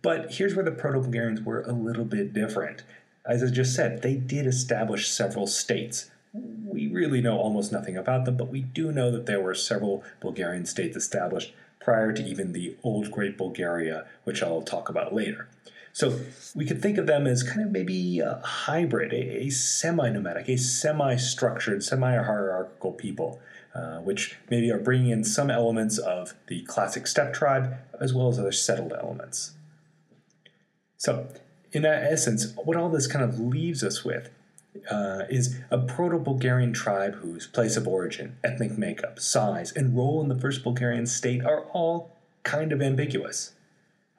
But 0.00 0.34
here's 0.34 0.54
where 0.54 0.64
the 0.64 0.72
Proto-Bulgarians 0.72 1.42
were 1.42 1.62
a 1.62 1.72
little 1.72 2.04
bit 2.04 2.32
different. 2.32 2.82
As 3.24 3.42
I 3.42 3.46
just 3.46 3.74
said, 3.74 4.02
they 4.02 4.16
did 4.16 4.46
establish 4.46 5.08
several 5.08 5.46
states. 5.46 6.10
We 6.32 6.88
really 6.88 7.20
know 7.20 7.38
almost 7.38 7.70
nothing 7.70 7.96
about 7.96 8.24
them, 8.24 8.36
but 8.36 8.48
we 8.48 8.62
do 8.62 8.90
know 8.90 9.10
that 9.10 9.26
there 9.26 9.40
were 9.40 9.54
several 9.54 10.02
Bulgarian 10.20 10.66
states 10.66 10.96
established 10.96 11.54
prior 11.78 12.12
to 12.12 12.24
even 12.24 12.52
the 12.52 12.76
old 12.82 13.10
Great 13.10 13.36
Bulgaria, 13.36 14.06
which 14.24 14.42
I'll 14.42 14.62
talk 14.62 14.88
about 14.88 15.14
later. 15.14 15.46
So 15.92 16.18
we 16.54 16.64
could 16.64 16.80
think 16.80 16.96
of 16.96 17.06
them 17.06 17.26
as 17.26 17.42
kind 17.42 17.60
of 17.60 17.70
maybe 17.70 18.20
a 18.20 18.40
hybrid, 18.42 19.12
a, 19.12 19.50
semi 19.50 20.08
nomadic, 20.08 20.48
a 20.48 20.56
semi 20.56 21.16
structured, 21.16 21.84
semi 21.84 22.12
hierarchical 22.12 22.92
people 22.92 23.40
uh, 23.74 23.98
which 23.98 24.36
maybe 24.50 24.70
are 24.70 24.78
bringing 24.78 25.10
in 25.10 25.24
some 25.24 25.50
elements 25.50 25.98
of 25.98 26.34
the 26.48 26.62
classic 26.62 27.06
steppe 27.06 27.32
tribe 27.32 27.74
as 28.00 28.12
well 28.12 28.28
as 28.28 28.38
other 28.38 28.52
settled 28.52 28.92
elements. 28.92 29.52
So, 30.98 31.28
in 31.72 31.82
that 31.82 32.04
essence, 32.04 32.52
what 32.56 32.76
all 32.76 32.90
this 32.90 33.06
kind 33.06 33.24
of 33.24 33.40
leaves 33.40 33.82
us 33.82 34.04
with 34.04 34.28
uh, 34.90 35.22
is 35.28 35.58
a 35.70 35.78
Proto 35.78 36.18
Bulgarian 36.18 36.72
tribe 36.72 37.16
whose 37.16 37.46
place 37.46 37.76
of 37.76 37.88
origin, 37.88 38.36
ethnic 38.44 38.76
makeup, 38.76 39.18
size, 39.18 39.72
and 39.72 39.96
role 39.96 40.20
in 40.20 40.28
the 40.28 40.38
first 40.38 40.62
Bulgarian 40.62 41.06
state 41.06 41.44
are 41.44 41.62
all 41.72 42.16
kind 42.42 42.72
of 42.72 42.82
ambiguous. 42.82 43.54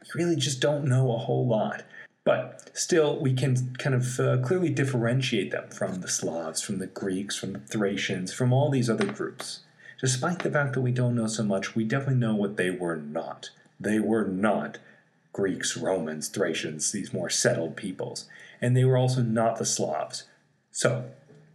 We 0.01 0.23
really 0.23 0.35
just 0.35 0.59
don't 0.59 0.85
know 0.85 1.13
a 1.13 1.17
whole 1.17 1.47
lot. 1.47 1.83
But 2.25 2.71
still, 2.73 3.19
we 3.19 3.33
can 3.33 3.75
kind 3.75 3.95
of 3.95 4.19
uh, 4.19 4.37
clearly 4.37 4.69
differentiate 4.69 5.51
them 5.51 5.69
from 5.69 6.01
the 6.01 6.07
Slavs, 6.07 6.61
from 6.61 6.79
the 6.79 6.87
Greeks, 6.87 7.35
from 7.35 7.53
the 7.53 7.59
Thracians, 7.59 8.33
from 8.33 8.53
all 8.53 8.69
these 8.69 8.89
other 8.89 9.05
groups. 9.05 9.61
Despite 9.99 10.39
the 10.39 10.51
fact 10.51 10.73
that 10.73 10.81
we 10.81 10.91
don't 10.91 11.15
know 11.15 11.27
so 11.27 11.43
much, 11.43 11.75
we 11.75 11.83
definitely 11.83 12.15
know 12.15 12.35
what 12.35 12.57
they 12.57 12.69
were 12.69 12.95
not. 12.95 13.49
They 13.79 13.99
were 13.99 14.25
not 14.25 14.77
Greeks, 15.33 15.75
Romans, 15.75 16.29
Thracians, 16.29 16.91
these 16.91 17.11
more 17.11 17.29
settled 17.29 17.75
peoples. 17.75 18.25
And 18.61 18.77
they 18.77 18.85
were 18.85 18.97
also 18.97 19.21
not 19.21 19.57
the 19.57 19.65
Slavs. 19.65 20.23
So, 20.71 21.05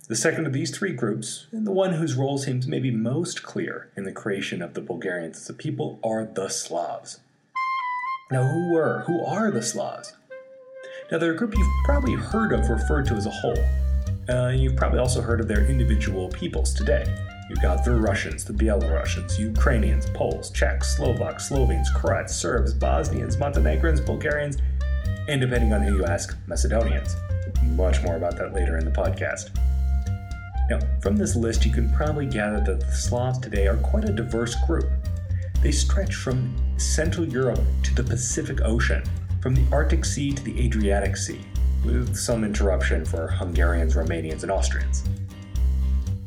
the 0.09 0.17
second 0.17 0.47
of 0.47 0.53
these 0.53 0.77
three 0.77 0.93
groups, 0.93 1.47
and 1.53 1.67
the 1.67 1.73
one 1.73 1.95
whose 1.95 2.15
role 2.15 2.39
seems 2.39 2.67
maybe 2.67 2.91
most 2.91 3.43
clear 3.43 3.91
in 3.97 4.05
the 4.05 4.13
creation 4.13 4.63
of 4.63 4.75
the 4.75 4.81
Bulgarians 4.81 5.37
as 5.37 5.51
a 5.51 5.55
people, 5.55 5.99
are 6.03 6.25
the 6.25 6.49
Slavs. 6.49 7.21
Now, 8.31 8.45
who 8.45 8.73
were, 8.73 9.05
who 9.07 9.25
are 9.25 9.51
the 9.51 9.63
Slavs? 9.63 10.15
Now, 11.11 11.17
they're 11.17 11.33
a 11.33 11.37
group 11.37 11.57
you've 11.57 11.85
probably 11.85 12.15
heard 12.17 12.53
of 12.53 12.69
referred 12.69 13.07
to 13.07 13.15
as 13.15 13.25
a 13.25 13.31
whole. 13.31 13.57
Uh, 14.29 14.51
you've 14.51 14.77
probably 14.77 14.99
also 14.99 15.23
heard 15.23 15.41
of 15.41 15.49
their 15.49 15.65
individual 15.65 16.29
peoples 16.29 16.75
today. 16.75 17.03
You've 17.49 17.63
got 17.63 17.83
the 17.83 17.93
Russians, 17.93 18.45
the 18.45 18.53
Belarusians, 18.53 19.39
Ukrainians, 19.39 20.05
Poles, 20.11 20.51
Czechs, 20.51 20.97
Slovaks, 20.97 21.49
Slovenes, 21.49 21.89
Croats, 21.95 22.37
Serbs, 22.37 22.75
Bosnians, 22.75 23.39
Montenegrins, 23.39 24.03
Bulgarians, 24.03 24.59
and 25.29 25.41
depending 25.41 25.73
on 25.73 25.81
who 25.81 25.97
you 25.97 26.05
ask, 26.05 26.37
Macedonians. 26.47 27.17
Much 27.63 28.03
more 28.03 28.17
about 28.17 28.37
that 28.37 28.53
later 28.53 28.77
in 28.77 28.85
the 28.85 28.91
podcast. 28.91 29.49
Now, 30.69 30.81
from 31.01 31.17
this 31.17 31.35
list, 31.35 31.65
you 31.65 31.73
can 31.73 31.91
probably 31.95 32.27
gather 32.27 32.61
that 32.61 32.81
the 32.81 32.93
Slavs 32.93 33.39
today 33.39 33.67
are 33.67 33.79
quite 33.79 34.05
a 34.05 34.13
diverse 34.13 34.55
group. 34.67 34.91
They 35.63 35.73
stretch 35.73 36.17
from 36.17 36.55
Central 36.79 37.27
Europe 37.27 37.61
to 37.85 37.95
the 37.95 38.05
Pacific 38.05 38.61
Ocean, 38.61 39.03
from 39.41 39.55
the 39.55 39.65
Arctic 39.73 40.05
Sea 40.05 40.33
to 40.33 40.43
the 40.43 40.61
Adriatic 40.61 41.17
Sea, 41.17 41.41
with 41.85 42.17
some 42.17 42.45
interruption 42.45 43.05
for 43.05 43.29
Hungarians, 43.29 43.95
Romanians, 43.95 44.43
and 44.43 44.51
Austrians. 44.51 45.05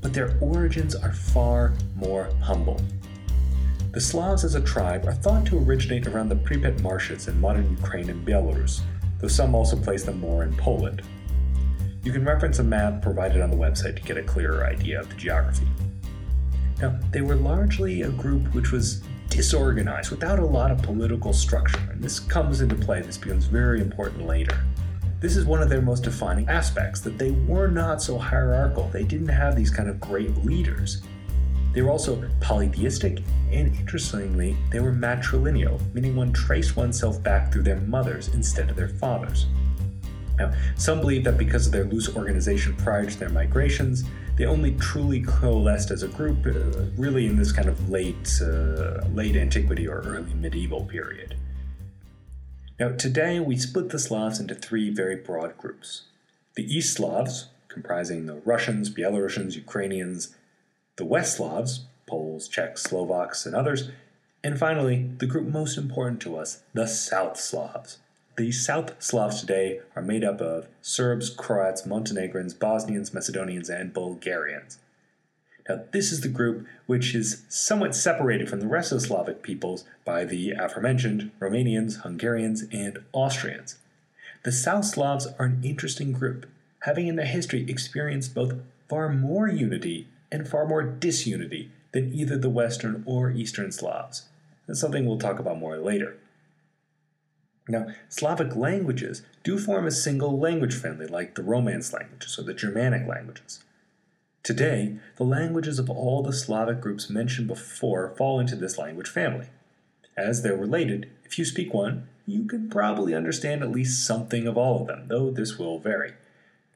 But 0.02 0.14
their 0.14 0.38
origins 0.42 0.96
are 0.96 1.14
far 1.14 1.74
more 1.96 2.30
humble. 2.42 2.82
The 3.92 4.00
Slavs 4.00 4.46
as 4.46 4.56
a 4.56 4.62
tribe 4.62 5.06
are 5.06 5.14
thought 5.14 5.46
to 5.48 5.60
originate 5.60 6.08
around 6.08 6.30
the 6.30 6.36
Pripyat 6.36 6.82
marshes 6.82 7.28
in 7.28 7.42
modern 7.42 7.70
Ukraine 7.72 8.10
and 8.10 8.26
Belarus, 8.26 8.82
though 9.20 9.28
some 9.28 9.54
also 9.54 9.76
place 9.76 10.04
them 10.04 10.20
more 10.20 10.44
in 10.44 10.56
Poland. 10.56 11.02
You 12.04 12.14
can 12.14 12.24
reference 12.24 12.60
a 12.60 12.64
map 12.64 13.02
provided 13.02 13.42
on 13.42 13.52
the 13.52 13.58
website 13.58 13.98
to 13.98 14.02
get 14.02 14.18
a 14.18 14.24
clearer 14.24 14.66
idea 14.66 15.00
of 15.00 15.10
the 15.10 15.16
geography. 15.16 15.68
Now, 16.82 16.98
they 17.12 17.22
were 17.22 17.36
largely 17.36 18.02
a 18.02 18.10
group 18.10 18.56
which 18.56 18.72
was 18.72 19.04
disorganized 19.32 20.12
without 20.12 20.38
a 20.38 20.46
lot 20.46 20.70
of 20.70 20.82
political 20.84 21.34
structure, 21.34 21.80
and 21.92 22.04
this 22.04 22.20
comes 22.20 22.62
into 22.62 22.76
play, 22.76 23.02
this 23.02 23.18
becomes 23.18 23.46
very 23.46 23.82
important 23.82 24.28
later. 24.28 24.64
This 25.20 25.36
is 25.36 25.46
one 25.46 25.62
of 25.62 25.70
their 25.70 25.82
most 25.82 26.04
defining 26.04 26.48
aspects 26.50 27.02
that 27.02 27.18
they 27.18 27.32
were 27.32 27.68
not 27.68 28.02
so 28.02 28.18
hierarchical. 28.18 28.90
They 28.90 29.04
didn't 29.04 29.30
have 29.30 29.56
these 29.56 29.70
kind 29.70 29.90
of 29.90 30.00
great 30.00 30.36
leaders. 30.46 31.02
They 31.74 31.82
were 31.82 31.92
also 31.92 32.28
polytheistic, 32.42 33.20
and 33.52 33.74
interestingly, 33.76 34.58
they 34.72 34.80
were 34.80 34.92
matrilineal, 34.92 35.80
meaning 35.94 36.16
one 36.16 36.34
traced 36.34 36.76
oneself 36.76 37.24
back 37.24 37.52
through 37.52 37.64
their 37.64 37.80
mothers 37.82 38.28
instead 38.30 38.70
of 38.70 38.76
their 38.76 38.90
fathers. 38.90 39.46
Now, 40.38 40.52
some 40.76 41.00
believe 41.00 41.24
that 41.24 41.38
because 41.38 41.68
of 41.68 41.72
their 41.72 41.86
loose 41.86 42.14
organization 42.16 42.76
prior 42.76 43.06
to 43.06 43.20
their 43.20 43.30
migrations, 43.30 44.04
they 44.38 44.46
only 44.46 44.72
truly 44.76 45.22
coalesced 45.22 45.92
as 45.92 46.04
a 46.04 46.08
group 46.08 46.46
uh, 46.46 46.86
really 46.98 47.28
in 47.28 47.36
this 47.36 47.52
kind 47.52 47.68
of 47.68 47.90
late, 47.90 48.40
uh, 48.42 49.06
late 49.14 49.36
antiquity 49.36 49.88
or 49.88 50.00
early 50.00 50.34
medieval 50.34 50.86
period. 50.86 51.36
Now, 52.80 52.90
today 52.90 53.40
we 53.40 53.58
split 53.58 53.90
the 53.90 54.00
Slavs 54.00 54.40
into 54.40 54.56
three 54.56 54.90
very 54.90 55.16
broad 55.16 55.58
groups 55.58 56.04
the 56.56 56.64
East 56.64 56.96
Slavs, 56.96 57.48
comprising 57.68 58.26
the 58.26 58.42
Russians, 58.44 58.90
Belarusians, 58.90 59.56
Ukrainians, 59.56 60.36
the 60.98 61.06
West 61.06 61.38
Slavs, 61.38 61.86
Poles, 62.08 62.50
Czechs, 62.50 62.84
Slovaks, 62.84 63.46
and 63.46 63.56
others, 63.56 63.90
and 64.44 64.58
finally, 64.58 65.12
the 65.18 65.28
group 65.28 65.48
most 65.48 65.78
important 65.78 66.20
to 66.22 66.36
us, 66.36 66.64
the 66.74 66.88
South 66.88 67.40
Slavs, 67.40 68.00
the 68.38 68.52
South 68.52 69.02
Slavs 69.04 69.42
today 69.42 69.82
are 69.96 70.02
made 70.02 70.24
up 70.24 70.40
of 70.40 70.68
Serbs, 70.82 71.30
Croats, 71.30 71.86
Montenegrins, 71.86 72.54
Bosnians, 72.54 73.14
Macedonians, 73.14 73.70
and 73.70 73.94
Bulgarians. 73.94 74.80
Now, 75.68 75.84
this 75.92 76.12
is 76.12 76.22
the 76.22 76.28
group 76.28 76.66
which 76.86 77.14
is 77.14 77.44
somewhat 77.50 77.96
separated 77.96 78.50
from 78.50 78.62
the 78.62 78.68
rest 78.68 78.92
of 78.92 79.00
the 79.00 79.08
Slavic 79.08 79.44
peoples 79.44 79.86
by 80.06 80.26
the 80.26 80.52
aforementioned 80.52 81.32
Romanians, 81.40 82.02
Hungarians, 82.02 82.64
and 82.72 83.00
Austrians. 83.12 83.78
The 84.44 84.52
South 84.52 84.86
Slavs 84.86 85.28
are 85.38 85.46
an 85.46 85.62
interesting 85.64 86.14
group, 86.14 86.48
having 86.84 87.08
in 87.08 87.16
their 87.16 87.26
history 87.26 87.66
experienced 87.70 88.34
both 88.34 88.56
far 88.90 89.10
more 89.10 89.48
unity 89.48 90.08
and 90.32 90.48
far 90.48 90.66
more 90.66 90.84
disunity 90.84 91.70
than 91.92 92.14
either 92.14 92.38
the 92.38 92.50
Western 92.50 93.04
or 93.06 93.30
Eastern 93.30 93.72
Slavs. 93.72 94.24
That's 94.66 94.80
something 94.80 95.06
we'll 95.06 95.20
talk 95.20 95.38
about 95.38 95.60
more 95.60 95.78
later. 95.78 96.18
Now, 97.68 97.88
Slavic 98.10 98.56
languages 98.56 99.22
do 99.44 99.58
form 99.58 99.86
a 99.86 99.92
single 99.92 100.38
language 100.38 100.76
family 100.76 101.08
like 101.08 101.36
the 101.36 101.44
Romance 101.44 101.94
languages 101.94 102.38
or 102.38 102.44
the 102.44 102.54
Germanic 102.54 103.08
languages. 103.08 103.64
Today, 104.44 104.98
the 105.18 105.24
languages 105.24 105.78
of 105.78 105.90
all 105.90 106.24
the 106.24 106.34
Slavic 106.34 106.82
groups 106.82 107.10
mentioned 107.10 107.48
before 107.48 108.16
fall 108.18 108.40
into 108.40 108.56
this 108.56 108.78
language 108.78 109.08
family. 109.08 109.48
As 110.18 110.42
they're 110.42 110.58
related, 110.58 111.10
if 111.24 111.38
you 111.38 111.46
speak 111.46 111.74
one, 111.74 112.08
you 112.26 112.46
can 112.46 112.70
probably 112.70 113.14
understand 113.14 113.62
at 113.62 113.72
least 113.72 114.06
something 114.06 114.48
of 114.48 114.58
all 114.58 114.82
of 114.82 114.88
them, 114.88 115.08
though 115.08 115.30
this 115.30 115.58
will 115.58 115.80
vary. 115.80 116.14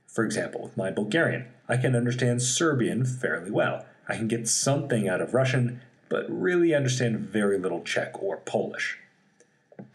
For 0.08 0.24
example, 0.24 0.62
with 0.62 0.78
my 0.78 0.92
Bulgarian, 0.92 1.48
I 1.68 1.78
can 1.78 1.96
understand 1.96 2.42
Serbian 2.42 3.04
fairly 3.04 3.52
well. 3.52 3.86
I 4.08 4.16
can 4.16 4.28
get 4.28 4.48
something 4.48 5.10
out 5.10 5.22
of 5.22 5.34
Russian, 5.34 5.82
but 6.10 6.30
really 6.30 6.76
understand 6.76 7.20
very 7.20 7.58
little 7.58 7.82
Czech 7.82 8.22
or 8.22 8.38
Polish. 8.38 9.00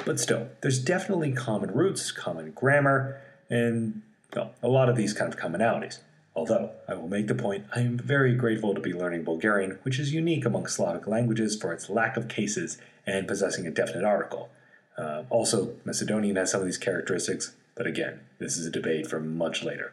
But 0.05 0.21
still, 0.21 0.49
there's 0.61 0.79
definitely 0.79 1.33
common 1.33 1.73
roots, 1.73 2.11
common 2.13 2.53
grammar, 2.53 3.21
and 3.49 4.03
well, 4.35 4.55
a 4.63 4.69
lot 4.69 4.89
of 4.89 4.97
these 4.97 5.13
kind 5.13 5.33
of 5.33 5.39
commonalities. 5.39 5.99
Although, 6.35 6.71
I 6.89 6.95
will 6.95 7.09
make 7.09 7.27
the 7.27 7.35
point, 7.35 7.67
I 7.75 7.81
am 7.81 7.99
very 7.99 8.35
grateful 8.35 8.75
to 8.75 8.81
be 8.81 8.93
learning 8.93 9.25
Bulgarian, 9.25 9.79
which 9.83 9.99
is 9.99 10.13
unique 10.13 10.45
among 10.45 10.69
Slavic 10.69 11.07
languages 11.07 11.57
for 11.61 11.73
its 11.73 11.91
lack 11.91 12.17
of 12.17 12.29
cases 12.29 12.79
and 13.07 13.27
possessing 13.27 13.67
a 13.67 13.71
definite 13.71 14.05
article. 14.05 14.49
Uh, 14.97 15.25
also, 15.29 15.75
Macedonian 15.85 16.37
has 16.37 16.53
some 16.53 16.61
of 16.61 16.67
these 16.67 16.79
characteristics, 16.79 17.55
but 17.75 17.87
again, 17.87 18.21
this 18.39 18.57
is 18.57 18.67
a 18.67 18.71
debate 18.71 19.07
for 19.07 19.19
much 19.19 19.65
later. 19.65 19.93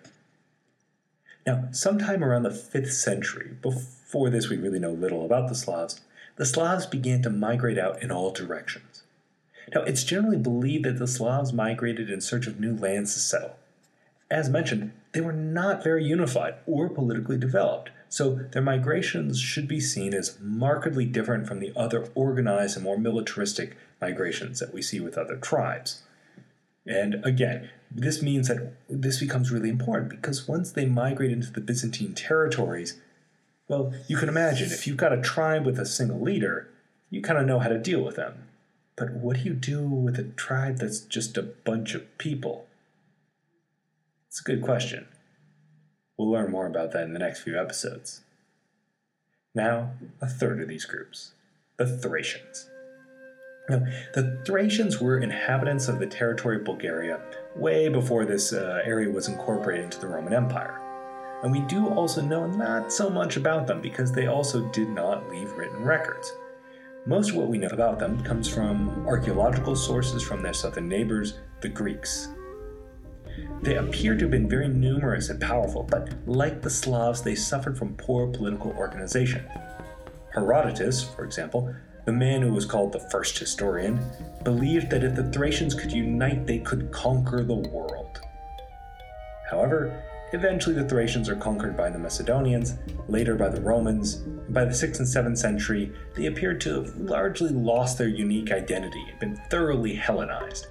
Now, 1.46 1.70
sometime 1.72 2.24
around 2.24 2.44
the 2.44 2.50
5th 2.50 2.92
century, 2.92 3.56
before 3.62 4.30
this 4.30 4.50
we 4.50 4.58
really 4.58 4.80
know 4.80 4.92
little 4.92 5.26
about 5.26 5.48
the 5.48 5.56
Slavs, 5.56 6.02
the 6.36 6.46
Slavs 6.46 6.86
began 6.86 7.22
to 7.24 7.30
migrate 7.30 7.80
out 7.80 8.04
in 8.04 8.12
all 8.12 8.32
directions. 8.32 9.04
Now, 9.74 9.82
it's 9.82 10.04
generally 10.04 10.38
believed 10.38 10.86
that 10.86 10.98
the 10.98 11.08
Slavs 11.08 11.52
migrated 11.52 12.10
in 12.10 12.22
search 12.22 12.48
of 12.48 12.60
new 12.60 12.76
lands 12.76 13.14
to 13.14 13.20
settle. 13.20 13.56
As 14.30 14.50
mentioned, 14.50 14.92
they 15.14 15.22
were 15.22 15.34
not 15.34 15.84
very 15.84 16.04
unified 16.04 16.56
or 16.66 16.90
politically 16.90 17.38
developed, 17.38 17.92
so 18.10 18.36
their 18.52 18.62
migrations 18.62 19.40
should 19.40 19.68
be 19.68 19.80
seen 19.80 20.14
as 20.14 20.38
markedly 20.42 21.06
different 21.06 21.48
from 21.48 21.60
the 21.60 21.74
other 21.76 22.10
organized 22.16 22.76
and 22.76 22.84
more 22.84 22.98
militaristic 22.98 23.76
migrations 24.02 24.60
that 24.60 24.74
we 24.74 24.82
see 24.82 25.00
with 25.00 25.18
other 25.18 25.38
tribes. 25.38 26.04
And 26.86 27.16
again, 27.26 27.70
this 27.92 28.22
means 28.22 28.48
that 28.48 28.74
this 28.90 29.20
becomes 29.20 29.52
really 29.52 29.70
important 29.70 30.10
because 30.10 30.48
once 30.48 30.72
they 30.72 30.86
migrate 30.86 31.32
into 31.32 31.52
the 31.52 31.62
Byzantine 31.62 32.14
territories, 32.14 33.00
well, 33.68 33.94
you 34.08 34.16
can 34.16 34.30
imagine 34.30 34.72
if 34.72 34.88
you've 34.88 34.98
got 34.98 35.12
a 35.12 35.22
tribe 35.22 35.66
with 35.66 35.80
a 35.80 35.86
single 35.86 36.22
leader, 36.22 36.70
you 37.10 37.22
kind 37.22 37.40
of 37.40 37.46
know 37.46 37.60
how 37.60 37.70
to 37.70 37.78
deal 37.78 38.02
with 38.02 38.16
them. 38.16 38.47
But 38.98 39.12
what 39.14 39.38
do 39.38 39.44
you 39.44 39.54
do 39.54 39.82
with 39.88 40.18
a 40.18 40.24
tribe 40.24 40.80
that's 40.80 41.00
just 41.00 41.38
a 41.38 41.44
bunch 41.44 41.94
of 41.94 42.18
people? 42.18 42.66
It's 44.28 44.42
a 44.42 44.44
good 44.44 44.64
question. 44.64 45.08
We'll 46.18 46.32
learn 46.32 46.52
more 46.52 46.66
about 46.66 46.92
that 46.94 47.04
in 47.04 47.14
the 47.14 47.20
next 47.20 47.42
few 47.42 47.60
episodes. 47.60 48.22
Now, 49.54 49.92
a 50.20 50.28
third 50.28 50.62
of 50.62 50.68
these 50.68 50.86
groups 50.86 51.32
the 51.78 51.86
Thracians. 51.86 52.68
Now, 53.70 53.86
the 54.16 54.42
Thracians 54.46 55.00
were 55.00 55.20
inhabitants 55.20 55.88
of 55.88 56.00
the 56.00 56.08
territory 56.08 56.56
of 56.56 56.64
Bulgaria 56.64 57.20
way 57.56 57.88
before 57.90 58.26
this 58.26 58.52
uh, 58.52 58.82
area 58.84 59.12
was 59.12 59.28
incorporated 59.28 59.86
into 59.86 60.00
the 60.00 60.08
Roman 60.08 60.34
Empire. 60.34 60.82
And 61.44 61.52
we 61.52 61.62
do 61.62 61.88
also 61.90 62.22
know 62.22 62.48
not 62.48 62.92
so 62.92 63.12
much 63.12 63.38
about 63.38 63.68
them 63.68 63.80
because 63.80 64.12
they 64.12 64.26
also 64.26 64.68
did 64.70 64.90
not 64.90 65.30
leave 65.30 65.52
written 65.52 65.84
records. 65.84 66.34
Most 67.08 67.30
of 67.30 67.38
what 67.38 67.48
we 67.48 67.58
know 67.58 67.70
about 67.72 68.00
them 68.00 68.22
comes 68.22 68.54
from 68.54 69.08
archaeological 69.08 69.78
sources 69.78 70.22
from 70.22 70.42
their 70.42 70.54
southern 70.54 70.90
neighbors, 70.90 71.36
the 71.62 71.70
Greeks. 71.70 72.28
They 73.62 73.78
appear 73.78 74.14
to 74.16 74.26
have 74.26 74.32
been 74.32 74.50
very 74.50 74.68
numerous 74.68 75.30
and 75.30 75.40
powerful, 75.40 75.84
but 75.84 76.10
like 76.28 76.62
the 76.62 76.70
Slavs, 76.70 77.22
they 77.22 77.34
suffered 77.34 77.78
from 77.78 77.96
poor 77.96 78.28
political 78.28 78.72
organization. 78.74 79.46
Herodotus, 80.34 81.02
for 81.02 81.24
example, 81.24 81.74
the 82.04 82.12
man 82.12 82.42
who 82.42 82.52
was 82.52 82.66
called 82.66 82.92
the 82.92 83.08
first 83.10 83.40
historian, 83.40 84.02
believed 84.44 84.90
that 84.90 85.06
if 85.06 85.16
the 85.16 85.32
Thracians 85.32 85.74
could 85.74 85.94
unite, 85.94 86.46
they 86.46 86.60
could 86.60 86.92
conquer 86.92 87.42
the 87.42 87.56
world. 87.56 88.20
However, 89.50 90.04
eventually 90.34 90.76
the 90.76 90.88
Thracians 90.88 91.30
are 91.30 91.36
conquered 91.36 91.78
by 91.78 91.90
the 91.90 92.00
Macedonians, 92.00 92.76
later 93.08 93.36
by 93.36 93.50
the 93.50 93.62
Romans, 93.62 94.16
by 94.50 94.66
the 94.66 94.72
6th 94.72 95.00
and 95.00 95.08
7th 95.08 95.38
century, 95.38 95.92
they 96.16 96.26
appear 96.26 96.54
to 96.54 96.82
have 96.82 96.96
largely 96.98 97.50
lost 97.50 97.98
their 97.98 98.08
unique 98.08 98.52
identity 98.52 99.04
and 99.10 99.20
been 99.20 99.36
thoroughly 99.50 99.96
Hellenized. 99.96 100.68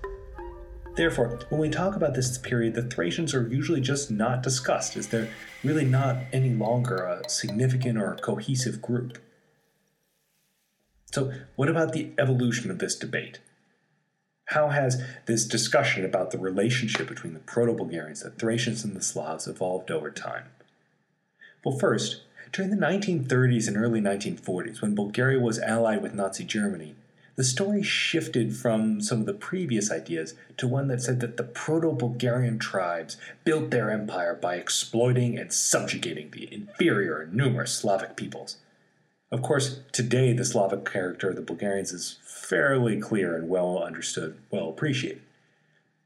Therefore, 0.97 1.39
when 1.51 1.61
we 1.61 1.69
talk 1.69 1.95
about 1.95 2.15
this 2.15 2.39
period, 2.39 2.75
the 2.75 2.83
Thracians 2.83 3.35
are 3.35 3.47
usually 3.47 3.83
just 3.83 4.11
not 4.11 4.43
discussed, 4.43 4.97
as 4.97 5.09
they're 5.09 5.29
really 5.63 5.85
not 5.85 6.17
any 6.33 6.51
longer 6.51 6.97
a 6.97 7.29
significant 7.29 7.99
or 7.99 8.17
cohesive 8.17 8.81
group. 8.81 9.19
So, 11.13 11.33
what 11.55 11.69
about 11.69 11.93
the 11.93 12.13
evolution 12.19 12.71
of 12.71 12.79
this 12.79 12.97
debate? 12.97 13.41
How 14.47 14.69
has 14.69 15.03
this 15.27 15.45
discussion 15.45 16.05
about 16.05 16.31
the 16.31 16.39
relationship 16.39 17.09
between 17.09 17.35
the 17.35 17.41
Proto 17.41 17.73
Bulgarians, 17.73 18.23
the 18.23 18.31
Thracians, 18.31 18.85
and 18.85 18.95
the 18.95 19.03
Slavs 19.03 19.49
evolved 19.49 19.91
over 19.91 20.11
time? 20.11 20.45
Well, 21.65 21.77
first, 21.77 22.23
during 22.53 22.71
the 22.71 22.77
1930s 22.77 23.67
and 23.67 23.77
early 23.77 24.01
1940s, 24.01 24.81
when 24.81 24.95
Bulgaria 24.95 25.41
was 25.41 25.59
allied 25.59 26.01
with 26.01 26.15
Nazi 26.15 26.45
Germany, 26.45 26.95
the 27.35 27.43
story 27.43 27.83
shifted 27.83 28.57
from 28.57 29.01
some 29.01 29.21
of 29.21 29.27
the 29.27 29.35
previous 29.35 29.91
ideas 29.91 30.35
to 30.59 30.69
one 30.69 30.87
that 30.89 31.03
said 31.03 31.19
that 31.21 31.37
the 31.37 31.43
Proto 31.43 31.93
Bulgarian 31.93 32.61
tribes 32.61 33.17
built 33.45 33.73
their 33.73 33.91
empire 33.91 34.35
by 34.35 34.55
exploiting 34.55 35.37
and 35.37 35.53
subjugating 35.53 36.31
the 36.31 36.53
inferior 36.55 37.21
and 37.21 37.35
numerous 37.35 37.73
Slavic 37.73 38.17
peoples. 38.17 38.59
Of 39.33 39.43
course, 39.43 39.81
today 39.91 40.33
the 40.33 40.45
Slavic 40.45 40.85
character 40.85 41.31
of 41.31 41.37
the 41.37 41.43
Bulgarians 41.43 41.93
is 41.93 42.19
fairly 42.49 43.01
clear 43.01 43.37
and 43.37 43.49
well 43.49 43.83
understood, 43.83 44.39
well 44.51 44.69
appreciated. 44.69 45.23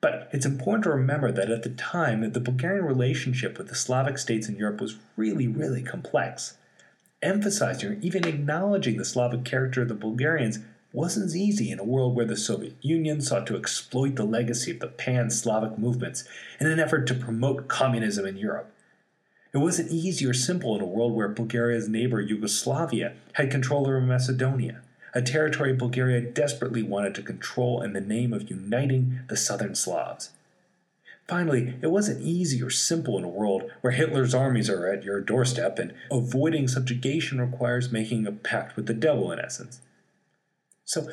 But 0.00 0.31
it's 0.33 0.46
important 0.46 0.85
to 0.85 0.90
remember 0.90 1.31
that 1.31 1.50
at 1.50 1.62
the 1.62 1.70
time 1.70 2.22
that 2.22 2.33
the 2.33 2.40
Bulgarian 2.40 2.85
relationship 2.85 3.59
with 3.59 3.68
the 3.68 3.74
Slavic 3.74 4.16
states 4.16 4.48
in 4.48 4.57
Europe 4.57 4.81
was 4.81 4.96
really, 5.16 5.46
really 5.46 5.83
complex. 5.83 6.57
Emphasizing 7.22 7.90
or 7.90 7.98
even 8.00 8.26
acknowledging 8.26 8.96
the 8.96 9.05
Slavic 9.05 9.44
character 9.44 9.83
of 9.83 9.88
the 9.88 9.94
Bulgarians 9.94 10.61
wasn't 10.92 11.26
as 11.26 11.37
easy 11.37 11.70
in 11.70 11.79
a 11.79 11.85
world 11.85 12.16
where 12.16 12.24
the 12.24 12.37
Soviet 12.37 12.74
Union 12.81 13.20
sought 13.20 13.46
to 13.46 13.57
exploit 13.57 14.16
the 14.16 14.24
legacy 14.24 14.70
of 14.70 14.81
the 14.81 14.87
pan 14.87 15.31
Slavic 15.31 15.79
movements 15.79 16.24
in 16.59 16.66
an 16.66 16.81
effort 16.81 17.07
to 17.09 17.14
promote 17.14 17.68
communism 17.68 18.26
in 18.26 18.38
Europe. 18.38 18.72
It 19.53 19.59
wasn't 19.59 19.90
easy 19.90 20.26
or 20.26 20.33
simple 20.33 20.74
in 20.74 20.81
a 20.81 20.87
world 20.87 21.12
where 21.12 21.29
Bulgaria's 21.29 21.88
neighbor 21.88 22.20
Yugoslavia 22.20 23.14
had 23.35 23.50
control 23.50 23.87
over 23.87 24.00
Macedonia, 24.00 24.81
a 25.14 25.23
territory 25.23 25.73
Bulgaria 25.73 26.20
desperately 26.20 26.83
wanted 26.83 27.14
to 27.14 27.23
control 27.23 27.83
in 27.83 27.92
the 27.92 28.01
name 28.01 28.33
of 28.33 28.51
uniting 28.51 29.20
the 29.29 29.37
southern 29.37 29.75
Slavs. 29.75 30.31
Finally, 31.29 31.75
it 31.81 31.92
wasn't 31.92 32.20
easy 32.20 32.61
or 32.61 32.70
simple 32.70 33.16
in 33.16 33.23
a 33.23 33.29
world 33.29 33.70
where 33.83 33.92
Hitler's 33.92 34.35
armies 34.35 34.68
are 34.68 34.87
at 34.87 35.05
your 35.05 35.20
doorstep 35.20 35.79
and 35.79 35.94
avoiding 36.11 36.66
subjugation 36.66 37.40
requires 37.40 37.92
making 37.92 38.27
a 38.27 38.33
pact 38.33 38.75
with 38.75 38.87
the 38.87 38.94
devil 38.94 39.31
in 39.31 39.38
essence. 39.38 39.81
So, 40.85 41.09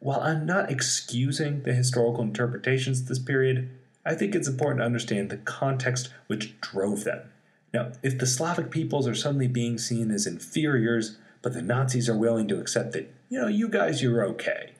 while 0.00 0.20
I'm 0.20 0.44
not 0.44 0.72
excusing 0.72 1.62
the 1.62 1.72
historical 1.72 2.24
interpretations 2.24 3.02
of 3.02 3.06
this 3.06 3.20
period, 3.20 3.70
I 4.04 4.14
think 4.14 4.34
it's 4.34 4.48
important 4.48 4.80
to 4.80 4.86
understand 4.86 5.30
the 5.30 5.36
context 5.36 6.10
which 6.26 6.60
drove 6.60 7.04
them. 7.04 7.30
Now, 7.72 7.92
if 8.02 8.18
the 8.18 8.26
Slavic 8.26 8.70
peoples 8.72 9.06
are 9.06 9.14
suddenly 9.14 9.46
being 9.46 9.78
seen 9.78 10.10
as 10.10 10.26
inferiors, 10.26 11.16
but 11.42 11.52
the 11.52 11.62
Nazis 11.62 12.08
are 12.08 12.16
willing 12.16 12.48
to 12.48 12.60
accept 12.60 12.92
that, 12.92 13.12
you 13.28 13.40
know, 13.40 13.48
you 13.48 13.68
guys, 13.68 14.02
you're 14.02 14.24
okay, 14.24 14.72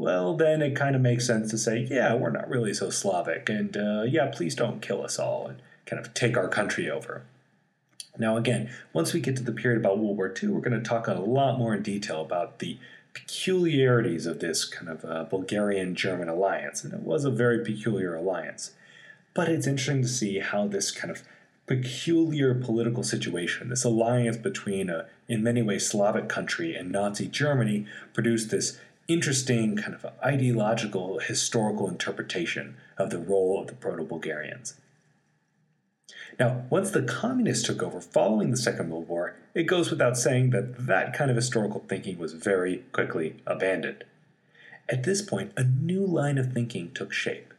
well, 0.00 0.34
then 0.34 0.62
it 0.62 0.74
kind 0.74 0.96
of 0.96 1.02
makes 1.02 1.26
sense 1.26 1.50
to 1.50 1.58
say, 1.58 1.86
yeah, 1.90 2.14
we're 2.14 2.30
not 2.30 2.48
really 2.48 2.72
so 2.72 2.88
Slavic, 2.88 3.50
and 3.50 3.76
uh, 3.76 4.04
yeah, 4.08 4.30
please 4.32 4.54
don't 4.54 4.80
kill 4.80 5.04
us 5.04 5.18
all 5.18 5.46
and 5.46 5.60
kind 5.84 6.00
of 6.00 6.14
take 6.14 6.38
our 6.38 6.48
country 6.48 6.90
over. 6.90 7.24
Now, 8.16 8.38
again, 8.38 8.70
once 8.94 9.12
we 9.12 9.20
get 9.20 9.36
to 9.36 9.42
the 9.42 9.52
period 9.52 9.78
about 9.78 9.98
World 9.98 10.16
War 10.16 10.32
II, 10.42 10.48
we're 10.48 10.62
going 10.62 10.82
to 10.82 10.88
talk 10.88 11.06
a 11.06 11.12
lot 11.12 11.58
more 11.58 11.74
in 11.74 11.82
detail 11.82 12.22
about 12.22 12.60
the 12.60 12.78
peculiarities 13.12 14.24
of 14.24 14.40
this 14.40 14.64
kind 14.64 14.88
of 14.88 15.04
uh, 15.04 15.24
Bulgarian 15.24 15.94
German 15.94 16.30
alliance, 16.30 16.82
and 16.82 16.94
it 16.94 17.00
was 17.00 17.26
a 17.26 17.30
very 17.30 17.62
peculiar 17.62 18.14
alliance. 18.14 18.70
But 19.34 19.50
it's 19.50 19.66
interesting 19.66 20.00
to 20.00 20.08
see 20.08 20.38
how 20.38 20.66
this 20.66 20.90
kind 20.90 21.10
of 21.10 21.22
peculiar 21.70 22.52
political 22.52 23.04
situation, 23.04 23.68
this 23.68 23.84
alliance 23.84 24.36
between 24.36 24.90
a, 24.90 25.06
in 25.28 25.40
many 25.40 25.62
ways, 25.62 25.86
Slavic 25.86 26.28
country 26.28 26.74
and 26.74 26.90
Nazi 26.90 27.28
Germany, 27.28 27.86
produced 28.12 28.50
this 28.50 28.80
interesting 29.06 29.76
kind 29.76 29.94
of 29.94 30.04
ideological 30.20 31.20
historical 31.20 31.88
interpretation 31.88 32.74
of 32.98 33.10
the 33.10 33.20
role 33.20 33.60
of 33.60 33.68
the 33.68 33.74
Proto 33.74 34.02
Bulgarians. 34.02 34.74
Now, 36.40 36.64
once 36.70 36.90
the 36.90 37.02
communists 37.02 37.64
took 37.64 37.84
over 37.84 38.00
following 38.00 38.50
the 38.50 38.56
Second 38.56 38.90
World 38.90 39.06
War, 39.06 39.36
it 39.54 39.68
goes 39.68 39.90
without 39.90 40.18
saying 40.18 40.50
that 40.50 40.88
that 40.88 41.12
kind 41.12 41.30
of 41.30 41.36
historical 41.36 41.84
thinking 41.86 42.18
was 42.18 42.32
very 42.32 42.78
quickly 42.90 43.36
abandoned. 43.46 44.02
At 44.88 45.04
this 45.04 45.22
point, 45.22 45.52
a 45.56 45.62
new 45.62 46.04
line 46.04 46.36
of 46.36 46.52
thinking 46.52 46.90
took 46.90 47.12
shape. 47.12 47.49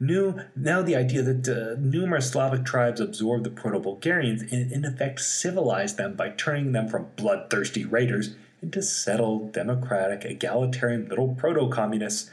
New, 0.00 0.40
now 0.54 0.80
the 0.80 0.94
idea 0.94 1.22
that 1.22 1.48
uh, 1.48 1.74
numerous 1.80 2.30
Slavic 2.30 2.64
tribes 2.64 3.00
absorbed 3.00 3.44
the 3.44 3.50
Proto-Bulgarians 3.50 4.42
and 4.42 4.70
in 4.70 4.84
effect 4.84 5.20
civilized 5.20 5.96
them 5.96 6.14
by 6.14 6.30
turning 6.30 6.70
them 6.70 6.88
from 6.88 7.08
bloodthirsty 7.16 7.84
raiders 7.84 8.36
into 8.62 8.80
settled, 8.80 9.52
democratic, 9.52 10.24
egalitarian 10.24 11.08
little 11.08 11.34
proto-communists 11.34 12.30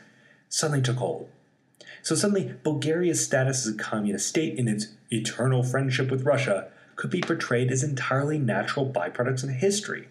suddenly 0.47 0.81
took 0.81 0.97
hold. 0.97 1.27
So 2.03 2.13
suddenly, 2.13 2.53
Bulgaria's 2.63 3.25
status 3.25 3.65
as 3.65 3.73
a 3.73 3.77
communist 3.77 4.27
state 4.27 4.59
in 4.59 4.67
its 4.67 4.89
eternal 5.11 5.63
friendship 5.63 6.11
with 6.11 6.25
Russia 6.25 6.67
could 6.95 7.09
be 7.09 7.21
portrayed 7.21 7.71
as 7.71 7.83
entirely 7.83 8.37
natural 8.37 8.87
byproducts 8.87 9.43
of 9.43 9.49
history. 9.49 10.07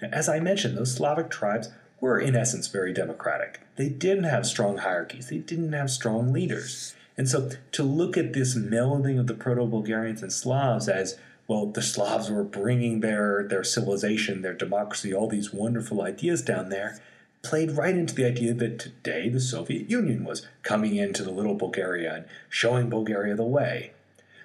Now, 0.00 0.08
as 0.12 0.30
I 0.30 0.40
mentioned, 0.40 0.78
those 0.78 0.94
Slavic 0.94 1.30
tribes 1.30 1.68
were 2.00 2.18
in 2.18 2.34
essence 2.34 2.68
very 2.68 2.92
democratic. 2.92 3.60
They 3.76 3.88
didn't 3.88 4.24
have 4.24 4.46
strong 4.46 4.78
hierarchies, 4.78 5.28
they 5.28 5.38
didn't 5.38 5.72
have 5.72 5.90
strong 5.90 6.32
leaders. 6.32 6.94
And 7.16 7.28
so 7.28 7.50
to 7.72 7.82
look 7.82 8.16
at 8.16 8.32
this 8.32 8.56
melding 8.56 9.18
of 9.18 9.26
the 9.26 9.34
Proto 9.34 9.66
Bulgarians 9.66 10.22
and 10.22 10.32
Slavs 10.32 10.88
as 10.88 11.18
well, 11.46 11.66
the 11.66 11.82
Slavs 11.82 12.30
were 12.30 12.44
bringing 12.44 13.00
their, 13.00 13.44
their 13.46 13.64
civilization, 13.64 14.42
their 14.42 14.54
democracy, 14.54 15.12
all 15.12 15.28
these 15.28 15.52
wonderful 15.52 16.00
ideas 16.00 16.42
down 16.42 16.68
there, 16.68 16.98
played 17.42 17.72
right 17.72 17.96
into 17.96 18.14
the 18.14 18.24
idea 18.24 18.54
that 18.54 18.78
today 18.78 19.28
the 19.28 19.40
Soviet 19.40 19.90
Union 19.90 20.24
was 20.24 20.46
coming 20.62 20.96
into 20.96 21.22
the 21.22 21.30
little 21.30 21.54
Bulgaria 21.54 22.14
and 22.14 22.24
showing 22.48 22.88
Bulgaria 22.88 23.34
the 23.34 23.44
way. 23.44 23.92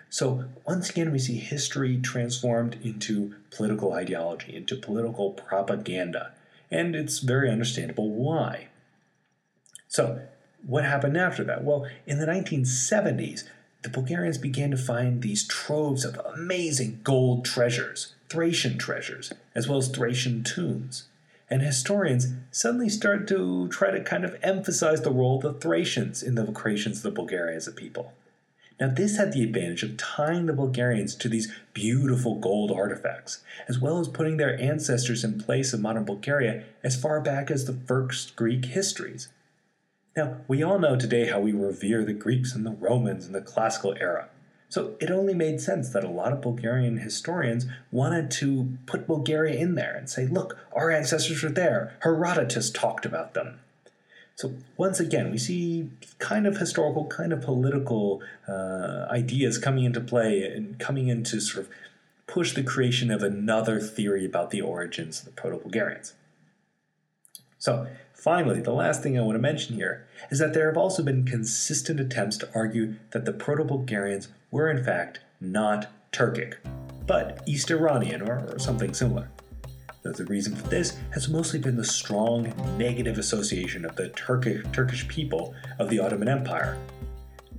So, 0.09 0.45
once 0.65 0.89
again, 0.89 1.11
we 1.11 1.19
see 1.19 1.37
history 1.37 1.97
transformed 1.97 2.77
into 2.83 3.35
political 3.51 3.93
ideology, 3.93 4.55
into 4.55 4.75
political 4.75 5.31
propaganda 5.31 6.31
and 6.71 6.95
it's 6.95 7.19
very 7.19 7.49
understandable 7.49 8.09
why. 8.09 8.67
So, 9.87 10.21
what 10.65 10.83
happened 10.83 11.17
after 11.17 11.43
that? 11.43 11.63
Well, 11.63 11.87
in 12.05 12.19
the 12.19 12.25
1970s, 12.25 13.43
the 13.83 13.89
Bulgarians 13.89 14.39
began 14.39 14.71
to 14.71 14.77
find 14.77 15.21
these 15.21 15.47
troves 15.47 16.03
of 16.03 16.19
amazing 16.33 17.01
gold 17.03 17.45
treasures, 17.45 18.15
Thracian 18.29 18.77
treasures, 18.77 19.31
as 19.53 19.67
well 19.67 19.77
as 19.77 19.89
Thracian 19.89 20.43
tombs. 20.43 21.07
And 21.49 21.61
historians 21.61 22.29
suddenly 22.49 22.89
start 22.89 23.27
to 23.27 23.67
try 23.67 23.91
to 23.91 24.03
kind 24.03 24.25
of 24.25 24.37
emphasize 24.41 25.01
the 25.01 25.11
role 25.11 25.35
of 25.35 25.43
the 25.43 25.53
Thracians 25.53 26.23
in 26.23 26.33
the 26.33 26.51
creations 26.51 26.97
of 26.97 27.03
the 27.03 27.11
Bulgarians 27.11 27.67
as 27.67 27.73
a 27.73 27.75
people. 27.75 28.13
Now, 28.79 28.89
this 28.89 29.15
had 29.17 29.31
the 29.31 29.43
advantage 29.43 29.83
of 29.83 29.95
tying 29.95 30.47
the 30.47 30.53
Bulgarians 30.53 31.15
to 31.15 31.29
these 31.29 31.53
beautiful 31.73 32.35
gold 32.35 32.71
artifacts, 32.71 33.41
as 33.69 33.79
well 33.79 33.99
as 33.99 34.09
putting 34.09 34.35
their 34.35 34.59
ancestors 34.59 35.23
in 35.23 35.39
place 35.39 35.71
of 35.71 35.79
modern 35.79 36.03
Bulgaria 36.03 36.63
as 36.83 36.99
far 36.99 37.21
back 37.21 37.49
as 37.49 37.65
the 37.65 37.79
first 37.87 38.35
Greek 38.35 38.65
histories. 38.65 39.29
Now, 40.17 40.37
we 40.47 40.61
all 40.61 40.79
know 40.79 40.97
today 40.97 41.27
how 41.27 41.39
we 41.39 41.53
revere 41.53 42.03
the 42.03 42.13
Greeks 42.13 42.53
and 42.53 42.65
the 42.65 42.71
Romans 42.71 43.25
in 43.25 43.31
the 43.31 43.41
classical 43.41 43.95
era. 43.99 44.27
So 44.67 44.95
it 44.99 45.09
only 45.09 45.33
made 45.33 45.61
sense 45.61 45.89
that 45.89 46.03
a 46.03 46.09
lot 46.09 46.33
of 46.33 46.41
Bulgarian 46.41 46.97
historians 46.97 47.65
wanted 47.91 48.29
to 48.31 48.77
put 48.87 49.07
Bulgaria 49.07 49.57
in 49.57 49.75
there 49.75 49.95
and 49.95 50.09
say, 50.09 50.25
look, 50.25 50.57
our 50.73 50.91
ancestors 50.91 51.41
were 51.43 51.49
there. 51.49 51.95
Herodotus 51.99 52.71
talked 52.71 53.05
about 53.05 53.33
them. 53.35 53.59
So 54.35 54.53
once 54.75 54.99
again, 54.99 55.31
we 55.31 55.37
see 55.37 55.89
kind 56.19 56.45
of 56.45 56.57
historical, 56.57 57.05
kind 57.07 57.31
of 57.31 57.41
political 57.41 58.21
uh, 58.47 59.07
ideas 59.09 59.57
coming 59.57 59.85
into 59.85 60.01
play 60.01 60.43
and 60.43 60.77
coming 60.77 61.07
into 61.07 61.39
sort 61.39 61.65
of 61.65 61.71
push 62.27 62.53
the 62.53 62.63
creation 62.63 63.11
of 63.11 63.23
another 63.23 63.79
theory 63.79 64.25
about 64.25 64.51
the 64.51 64.61
origins 64.61 65.19
of 65.19 65.25
the 65.25 65.31
Proto-Bulgarians. 65.31 66.13
So 67.57 67.87
finally, 68.13 68.59
the 68.59 68.73
last 68.73 69.01
thing 69.01 69.17
I 69.17 69.21
want 69.21 69.37
to 69.37 69.41
mention 69.41 69.75
here 69.75 70.05
is 70.29 70.39
that 70.39 70.53
there 70.53 70.67
have 70.67 70.77
also 70.77 71.01
been 71.01 71.23
consistent 71.23 71.99
attempts 72.01 72.37
to 72.39 72.49
argue 72.53 72.95
that 73.11 73.23
the 73.23 73.33
Proto-Bulgarians 73.33 74.27
were 74.51 74.69
in 74.69 74.83
fact 74.83 75.19
not 75.39 75.91
Turkic, 76.11 76.55
but 77.07 77.41
East 77.45 77.71
Iranian 77.71 78.21
or, 78.21 78.53
or 78.53 78.59
something 78.59 78.93
similar. 78.93 79.29
The 80.05 80.23
reason 80.25 80.55
for 80.55 80.67
this 80.67 80.99
has 81.13 81.27
mostly 81.27 81.57
been 81.57 81.75
the 81.75 81.83
strong 81.83 82.53
negative 82.77 83.17
association 83.17 83.83
of 83.85 83.95
the 83.95 84.09
Turkish, 84.09 84.63
Turkish 84.71 85.07
people 85.07 85.55
of 85.79 85.89
the 85.89 85.99
Ottoman 85.99 86.27
Empire. 86.27 86.77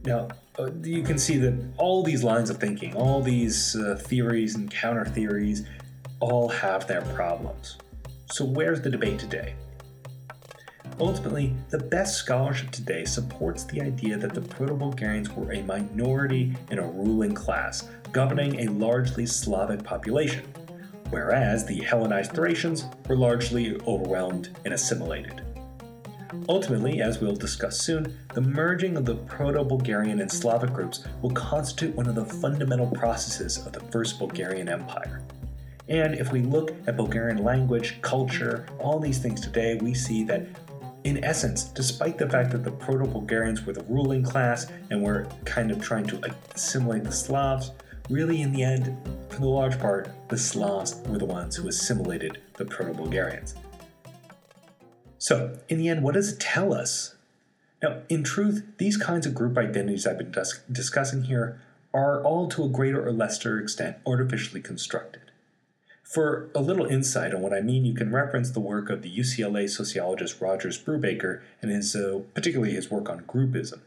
Now, 0.04 0.28
uh, 0.56 0.70
you 0.82 1.02
can 1.02 1.18
see 1.18 1.38
that 1.38 1.60
all 1.76 2.04
these 2.04 2.22
lines 2.22 2.48
of 2.48 2.58
thinking, 2.58 2.94
all 2.94 3.20
these 3.20 3.74
uh, 3.74 4.00
theories 4.00 4.54
and 4.54 4.70
counter 4.70 5.04
theories, 5.04 5.66
all 6.20 6.48
have 6.48 6.86
their 6.86 7.02
problems. 7.02 7.78
So, 8.30 8.44
where's 8.44 8.80
the 8.80 8.90
debate 8.90 9.18
today? 9.18 9.56
Ultimately, 11.00 11.52
the 11.70 11.78
best 11.78 12.16
scholarship 12.16 12.70
today 12.70 13.04
supports 13.04 13.64
the 13.64 13.80
idea 13.80 14.16
that 14.18 14.34
the 14.34 14.40
Proto 14.40 14.74
Bulgarians 14.74 15.30
were 15.30 15.52
a 15.52 15.62
minority 15.62 16.54
in 16.70 16.78
a 16.78 16.86
ruling 16.86 17.34
class, 17.34 17.88
governing 18.12 18.60
a 18.60 18.72
largely 18.72 19.26
Slavic 19.26 19.82
population 19.82 20.44
whereas 21.10 21.64
the 21.64 21.80
Hellenized 21.80 22.32
Thracians 22.32 22.86
were 23.08 23.16
largely 23.16 23.80
overwhelmed 23.82 24.56
and 24.64 24.74
assimilated. 24.74 25.42
Ultimately, 26.48 27.00
as 27.00 27.20
we'll 27.20 27.34
discuss 27.34 27.78
soon, 27.80 28.16
the 28.34 28.40
merging 28.40 28.96
of 28.96 29.04
the 29.04 29.14
Proto 29.14 29.64
Bulgarian 29.64 30.20
and 30.20 30.30
Slavic 30.30 30.72
groups 30.72 31.04
will 31.22 31.30
constitute 31.30 31.94
one 31.94 32.08
of 32.08 32.14
the 32.14 32.24
fundamental 32.24 32.88
processes 32.88 33.64
of 33.66 33.72
the 33.72 33.80
First 33.92 34.18
Bulgarian 34.18 34.68
Empire. 34.68 35.22
And 35.88 36.14
if 36.14 36.32
we 36.32 36.42
look 36.42 36.72
at 36.86 36.96
Bulgarian 36.96 37.44
language, 37.44 38.00
culture, 38.02 38.66
all 38.78 38.98
these 38.98 39.18
things 39.18 39.40
today, 39.40 39.76
we 39.76 39.94
see 39.94 40.24
that 40.24 40.46
in 41.04 41.22
essence, 41.22 41.64
despite 41.64 42.18
the 42.18 42.28
fact 42.28 42.50
that 42.50 42.64
the 42.64 42.72
Proto 42.72 43.06
Bulgarians 43.06 43.64
were 43.64 43.72
the 43.72 43.84
ruling 43.84 44.24
class 44.24 44.66
and 44.90 45.00
were 45.00 45.28
kind 45.44 45.70
of 45.70 45.80
trying 45.80 46.04
to 46.08 46.20
assimilate 46.54 47.04
the 47.04 47.12
Slavs, 47.12 47.70
really, 48.08 48.42
in 48.42 48.52
the 48.52 48.62
end, 48.62 48.96
for 49.28 49.40
the 49.40 49.48
large 49.48 49.78
part, 49.78 50.10
the 50.28 50.38
Slavs 50.38 50.96
were 51.06 51.18
the 51.18 51.24
ones 51.24 51.56
who 51.56 51.68
assimilated 51.68 52.40
the 52.54 52.64
Proto 52.64 52.94
Bulgarians. 52.94 53.54
So, 55.18 55.58
in 55.68 55.78
the 55.78 55.88
end, 55.88 56.02
what 56.02 56.14
does 56.14 56.32
it 56.32 56.40
tell 56.40 56.72
us? 56.72 57.16
Now, 57.82 58.02
in 58.08 58.22
truth, 58.22 58.64
these 58.78 58.96
kinds 58.96 59.26
of 59.26 59.34
group 59.34 59.58
identities 59.58 60.06
I've 60.06 60.18
been 60.18 60.30
dis- 60.30 60.60
discussing 60.70 61.24
here 61.24 61.60
are 61.92 62.22
all 62.22 62.48
to 62.48 62.64
a 62.64 62.68
greater 62.68 63.06
or 63.06 63.12
lesser 63.12 63.58
extent 63.58 63.96
artificially 64.06 64.60
constructed. 64.60 65.22
For 66.02 66.48
a 66.54 66.60
little 66.60 66.86
insight 66.86 67.34
on 67.34 67.40
what 67.40 67.52
I 67.52 67.60
mean, 67.60 67.84
you 67.84 67.94
can 67.94 68.12
reference 68.12 68.50
the 68.50 68.60
work 68.60 68.90
of 68.90 69.02
the 69.02 69.14
UCLA 69.14 69.68
sociologist 69.68 70.40
Rogers 70.40 70.80
Brubaker 70.80 71.40
and 71.60 71.70
his, 71.70 71.96
uh, 71.96 72.20
particularly 72.34 72.74
his 72.74 72.90
work 72.90 73.10
on 73.10 73.22
groupism. 73.22 73.80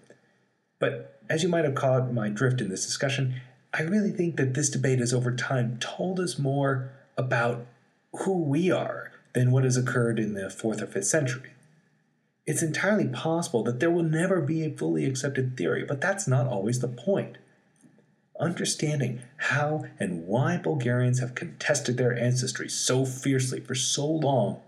But 0.80 1.22
as 1.30 1.44
you 1.44 1.50
might 1.50 1.66
have 1.66 1.76
caught 1.76 2.12
my 2.14 2.30
drift 2.30 2.60
in 2.60 2.70
this 2.70 2.86
discussion, 2.86 3.40
I 3.74 3.84
really 3.84 4.12
think 4.12 4.38
that 4.38 4.54
this 4.54 4.70
debate 4.70 5.00
has 5.00 5.14
over 5.14 5.36
time 5.36 5.78
told 5.80 6.20
us 6.20 6.40
more 6.40 6.92
about 7.18 7.66
who 8.14 8.42
we 8.42 8.72
are 8.72 9.12
than 9.34 9.52
what 9.52 9.64
has 9.64 9.78
occurred 9.78 10.20
in 10.20 10.34
the 10.34 10.50
fourth 10.50 10.82
or 10.82 10.88
fifth 10.88 11.06
century. 11.06 11.52
It's 12.48 12.64
entirely 12.64 13.08
possible 13.08 13.62
that 13.64 13.80
there 13.80 13.92
will 13.92 14.04
never 14.04 14.42
be 14.42 14.66
a 14.66 14.72
fully 14.72 15.06
accepted 15.06 15.56
theory, 15.56 15.86
but 15.86 16.02
that's 16.02 16.28
not 16.28 16.48
always 16.48 16.80
the 16.80 16.88
point. 16.88 17.38
Understanding 18.40 19.22
how 19.38 19.86
and 20.00 20.26
why 20.26 20.58
Bulgarians 20.58 21.20
have 21.20 21.36
contested 21.36 21.98
their 21.98 22.18
ancestry 22.18 22.68
so 22.68 23.06
fiercely 23.06 23.60
for 23.60 23.76
so 23.76 24.08
long 24.08 24.62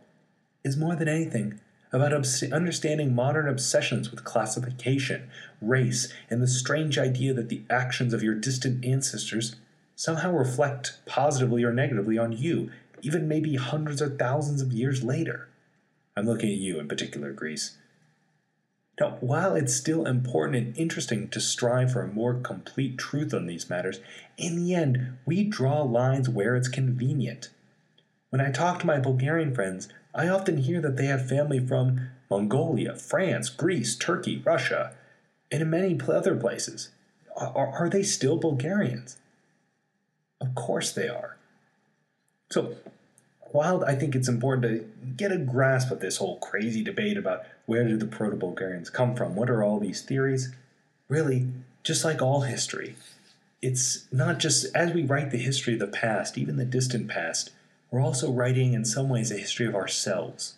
is 0.64 0.78
more 0.78 0.96
than 0.96 1.08
anything 1.08 1.60
about 1.91 2.13
obs- 2.13 2.43
understanding 2.51 3.13
modern 3.13 3.47
obsessions 3.47 4.12
with 4.12 4.23
classification, 4.23 5.30
race, 5.62 6.12
and 6.30 6.41
the 6.41 6.47
strange 6.47 6.97
idea 6.97 7.34
that 7.34 7.49
the 7.49 7.63
actions 7.69 8.13
of 8.13 8.23
your 8.23 8.36
distant 8.36 8.86
ancestors 8.86 9.56
somehow 9.95 10.32
reflect 10.32 10.99
positively 11.06 11.63
or 11.63 11.73
negatively 11.73 12.17
on 12.17 12.32
you, 12.32 12.71
even 13.01 13.27
maybe 13.27 13.56
hundreds 13.56 14.01
or 14.01 14.10
thousands 14.10 14.62
of 14.62 14.73
years 14.73 15.04
later. 15.04 15.47
I'm 16.15 16.25
looking 16.25 16.49
at 16.49 16.58
you 16.58 16.80
in 16.80 16.88
particular, 16.88 17.32
Greece. 17.32 17.77
Now, 18.99 19.17
while 19.19 19.56
it's 19.56 19.73
still 19.73 20.06
important 20.06 20.58
and 20.58 20.77
interesting 20.77 21.27
to 21.30 21.39
strive 21.39 21.93
for 21.93 22.01
a 22.01 22.08
more 22.08 22.36
complete 22.36 22.97
truth 22.97 23.34
on 23.34 23.47
these 23.47 23.69
matters, 23.69 23.99
in 24.38 24.56
the 24.56 24.75
end, 24.75 25.17
we 25.25 25.43
draw 25.43 25.82
lines 25.82 26.30
where 26.30 26.56
it's 26.56 26.67
convenient. 26.67 27.49
When 28.30 28.41
I 28.41 28.51
talk 28.51 28.80
to 28.80 28.86
my 28.86 28.99
Bulgarian 28.99 29.56
friends, 29.56 29.89
I 30.13 30.28
often 30.28 30.58
hear 30.58 30.82
that 30.82 30.97
they 30.97 31.06
have 31.06 31.28
family 31.28 31.60
from 31.60 32.10
Mongolia, 32.30 32.95
France, 32.95 33.50
Greece, 33.50 33.95
Turkey, 33.95 34.41
Russia, 34.43 34.93
and 35.52 35.62
in 35.62 35.69
many 35.69 36.00
other 36.08 36.36
places. 36.36 36.89
Are, 37.36 37.67
are 37.67 37.89
they 37.89 38.04
still 38.04 38.38
Bulgarians? 38.38 39.17
Of 40.39 40.56
course 40.56 40.91
they 40.91 41.08
are. 41.08 41.38
So, 42.50 42.76
while 43.52 43.84
I 43.86 43.95
think 43.95 44.15
it's 44.15 44.28
important 44.28 44.63
to 44.63 45.12
get 45.15 45.32
a 45.32 45.38
grasp 45.38 45.91
of 45.91 46.00
this 46.00 46.17
whole 46.17 46.38
crazy 46.39 46.84
debate 46.84 47.17
about 47.17 47.43
where 47.65 47.88
did 47.88 48.00
the 48.00 48.06
Proto 48.06 48.36
Bulgarians 48.36 48.89
come 48.89 49.15
from, 49.15 49.36
what 49.36 49.50
are 49.50 49.63
all 49.63 49.80
these 49.80 50.02
theories, 50.02 50.54
really, 51.08 51.47
just 51.84 52.04
like 52.04 52.21
all 52.21 52.41
history, 52.41 52.95
it's 53.62 54.08
not 54.12 54.39
just 54.39 54.74
as 54.76 54.93
we 54.93 55.04
write 55.04 55.32
the 55.32 55.38
history 55.38 55.74
of 55.74 55.80
the 55.80 55.88
past, 55.88 56.38
even 56.38 56.58
the 56.58 56.65
distant 56.65 57.08
past, 57.08 57.52
we're 57.91 58.01
also 58.01 58.32
writing 58.32 58.71
in 58.71 58.86
some 58.86 59.10
ways 59.10 59.32
a 59.32 59.38
history 59.38 59.65
of 59.65 59.75
ourselves. 59.75 60.56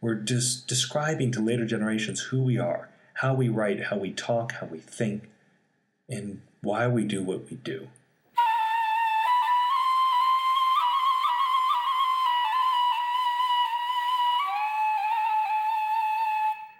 We're 0.00 0.14
just 0.14 0.68
describing 0.68 1.32
to 1.32 1.40
later 1.40 1.66
generations 1.66 2.20
who 2.20 2.40
we 2.40 2.56
are, 2.56 2.88
how 3.14 3.34
we 3.34 3.48
write, 3.48 3.86
how 3.86 3.96
we 3.96 4.12
talk, 4.12 4.52
how 4.52 4.66
we 4.66 4.78
think, 4.78 5.28
and 6.08 6.40
why 6.60 6.86
we 6.86 7.04
do 7.04 7.20
what 7.20 7.50
we 7.50 7.56
do. 7.56 7.88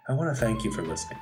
I 0.08 0.12
want 0.12 0.34
to 0.34 0.40
thank 0.40 0.62
you 0.64 0.72
for 0.72 0.82
listening. 0.82 1.18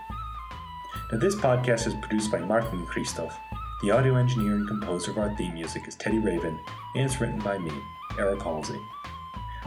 Now, 1.11 1.19
this 1.19 1.35
podcast 1.35 1.87
is 1.87 1.95
produced 1.95 2.31
by 2.31 2.41
Martin 2.41 2.85
Christoph. 2.87 3.37
The 3.83 3.91
audio 3.91 4.17
engineer 4.17 4.53
and 4.55 4.69
composer 4.69 5.13
of 5.13 5.19
our 5.19 5.35
theme 5.37 5.55
music 5.55 5.89
is 5.89 5.95
Teddy 5.97 6.19
Raven, 6.19 6.59
and 6.95 7.05
it's 7.05 7.21
written 7.21 7.41
by 7.41 7.59
me, 7.59 7.73
Eric 8.19 8.43
Halsey. 8.43 8.81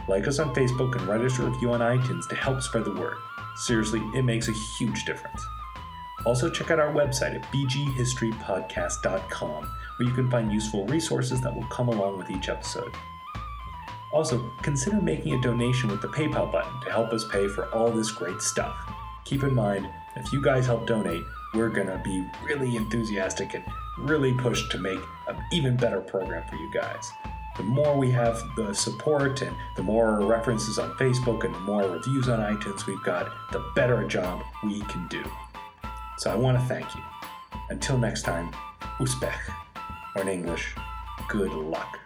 Like 0.08 0.26
us 0.26 0.38
on 0.38 0.54
Facebook 0.54 0.96
and 0.96 1.06
write 1.06 1.20
us 1.20 1.38
a 1.38 1.44
review 1.44 1.72
on 1.72 1.80
iTunes 1.80 2.28
to 2.28 2.34
help 2.34 2.62
spread 2.62 2.84
the 2.84 2.94
word. 2.94 3.16
Seriously, 3.56 4.00
it 4.14 4.22
makes 4.22 4.48
a 4.48 4.52
huge 4.52 5.04
difference. 5.04 5.44
Also, 6.26 6.50
check 6.50 6.70
out 6.70 6.78
our 6.78 6.92
website 6.92 7.34
at 7.34 7.42
bghistorypodcast.com, 7.52 9.70
where 9.96 10.08
you 10.08 10.14
can 10.14 10.30
find 10.30 10.52
useful 10.52 10.86
resources 10.86 11.40
that 11.40 11.54
will 11.54 11.66
come 11.68 11.88
along 11.88 12.18
with 12.18 12.30
each 12.30 12.48
episode. 12.48 12.94
Also, 14.12 14.50
consider 14.62 15.00
making 15.00 15.34
a 15.34 15.40
donation 15.40 15.88
with 15.88 16.02
the 16.02 16.08
PayPal 16.08 16.50
button 16.50 16.80
to 16.82 16.90
help 16.90 17.12
us 17.12 17.24
pay 17.30 17.48
for 17.48 17.72
all 17.74 17.90
this 17.90 18.10
great 18.10 18.42
stuff. 18.42 18.76
Keep 19.24 19.44
in 19.44 19.54
mind, 19.54 19.88
if 20.16 20.32
you 20.32 20.42
guys 20.42 20.66
help 20.66 20.86
donate, 20.86 21.22
we're 21.54 21.68
gonna 21.68 22.00
be 22.04 22.26
really 22.44 22.76
enthusiastic 22.76 23.54
and 23.54 23.64
really 23.98 24.34
push 24.34 24.68
to 24.68 24.78
make 24.78 25.00
an 25.28 25.36
even 25.52 25.76
better 25.76 26.00
program 26.00 26.46
for 26.48 26.56
you 26.56 26.70
guys. 26.72 27.12
The 27.60 27.66
more 27.66 27.94
we 27.94 28.10
have 28.12 28.42
the 28.56 28.72
support 28.72 29.42
and 29.42 29.54
the 29.76 29.82
more 29.82 30.24
references 30.24 30.78
on 30.78 30.92
Facebook 30.92 31.44
and 31.44 31.54
the 31.54 31.58
more 31.58 31.82
reviews 31.82 32.26
on 32.26 32.38
iTunes 32.38 32.86
we've 32.86 33.02
got, 33.02 33.30
the 33.52 33.62
better 33.74 34.00
a 34.00 34.08
job 34.08 34.42
we 34.64 34.80
can 34.80 35.06
do. 35.08 35.22
So 36.16 36.30
I 36.30 36.36
want 36.36 36.58
to 36.58 36.64
thank 36.64 36.86
you. 36.94 37.02
Until 37.68 37.98
next 37.98 38.22
time, 38.22 38.50
Uspeh, 38.98 39.34
or 40.16 40.22
in 40.22 40.28
English, 40.28 40.74
good 41.28 41.52
luck. 41.52 41.98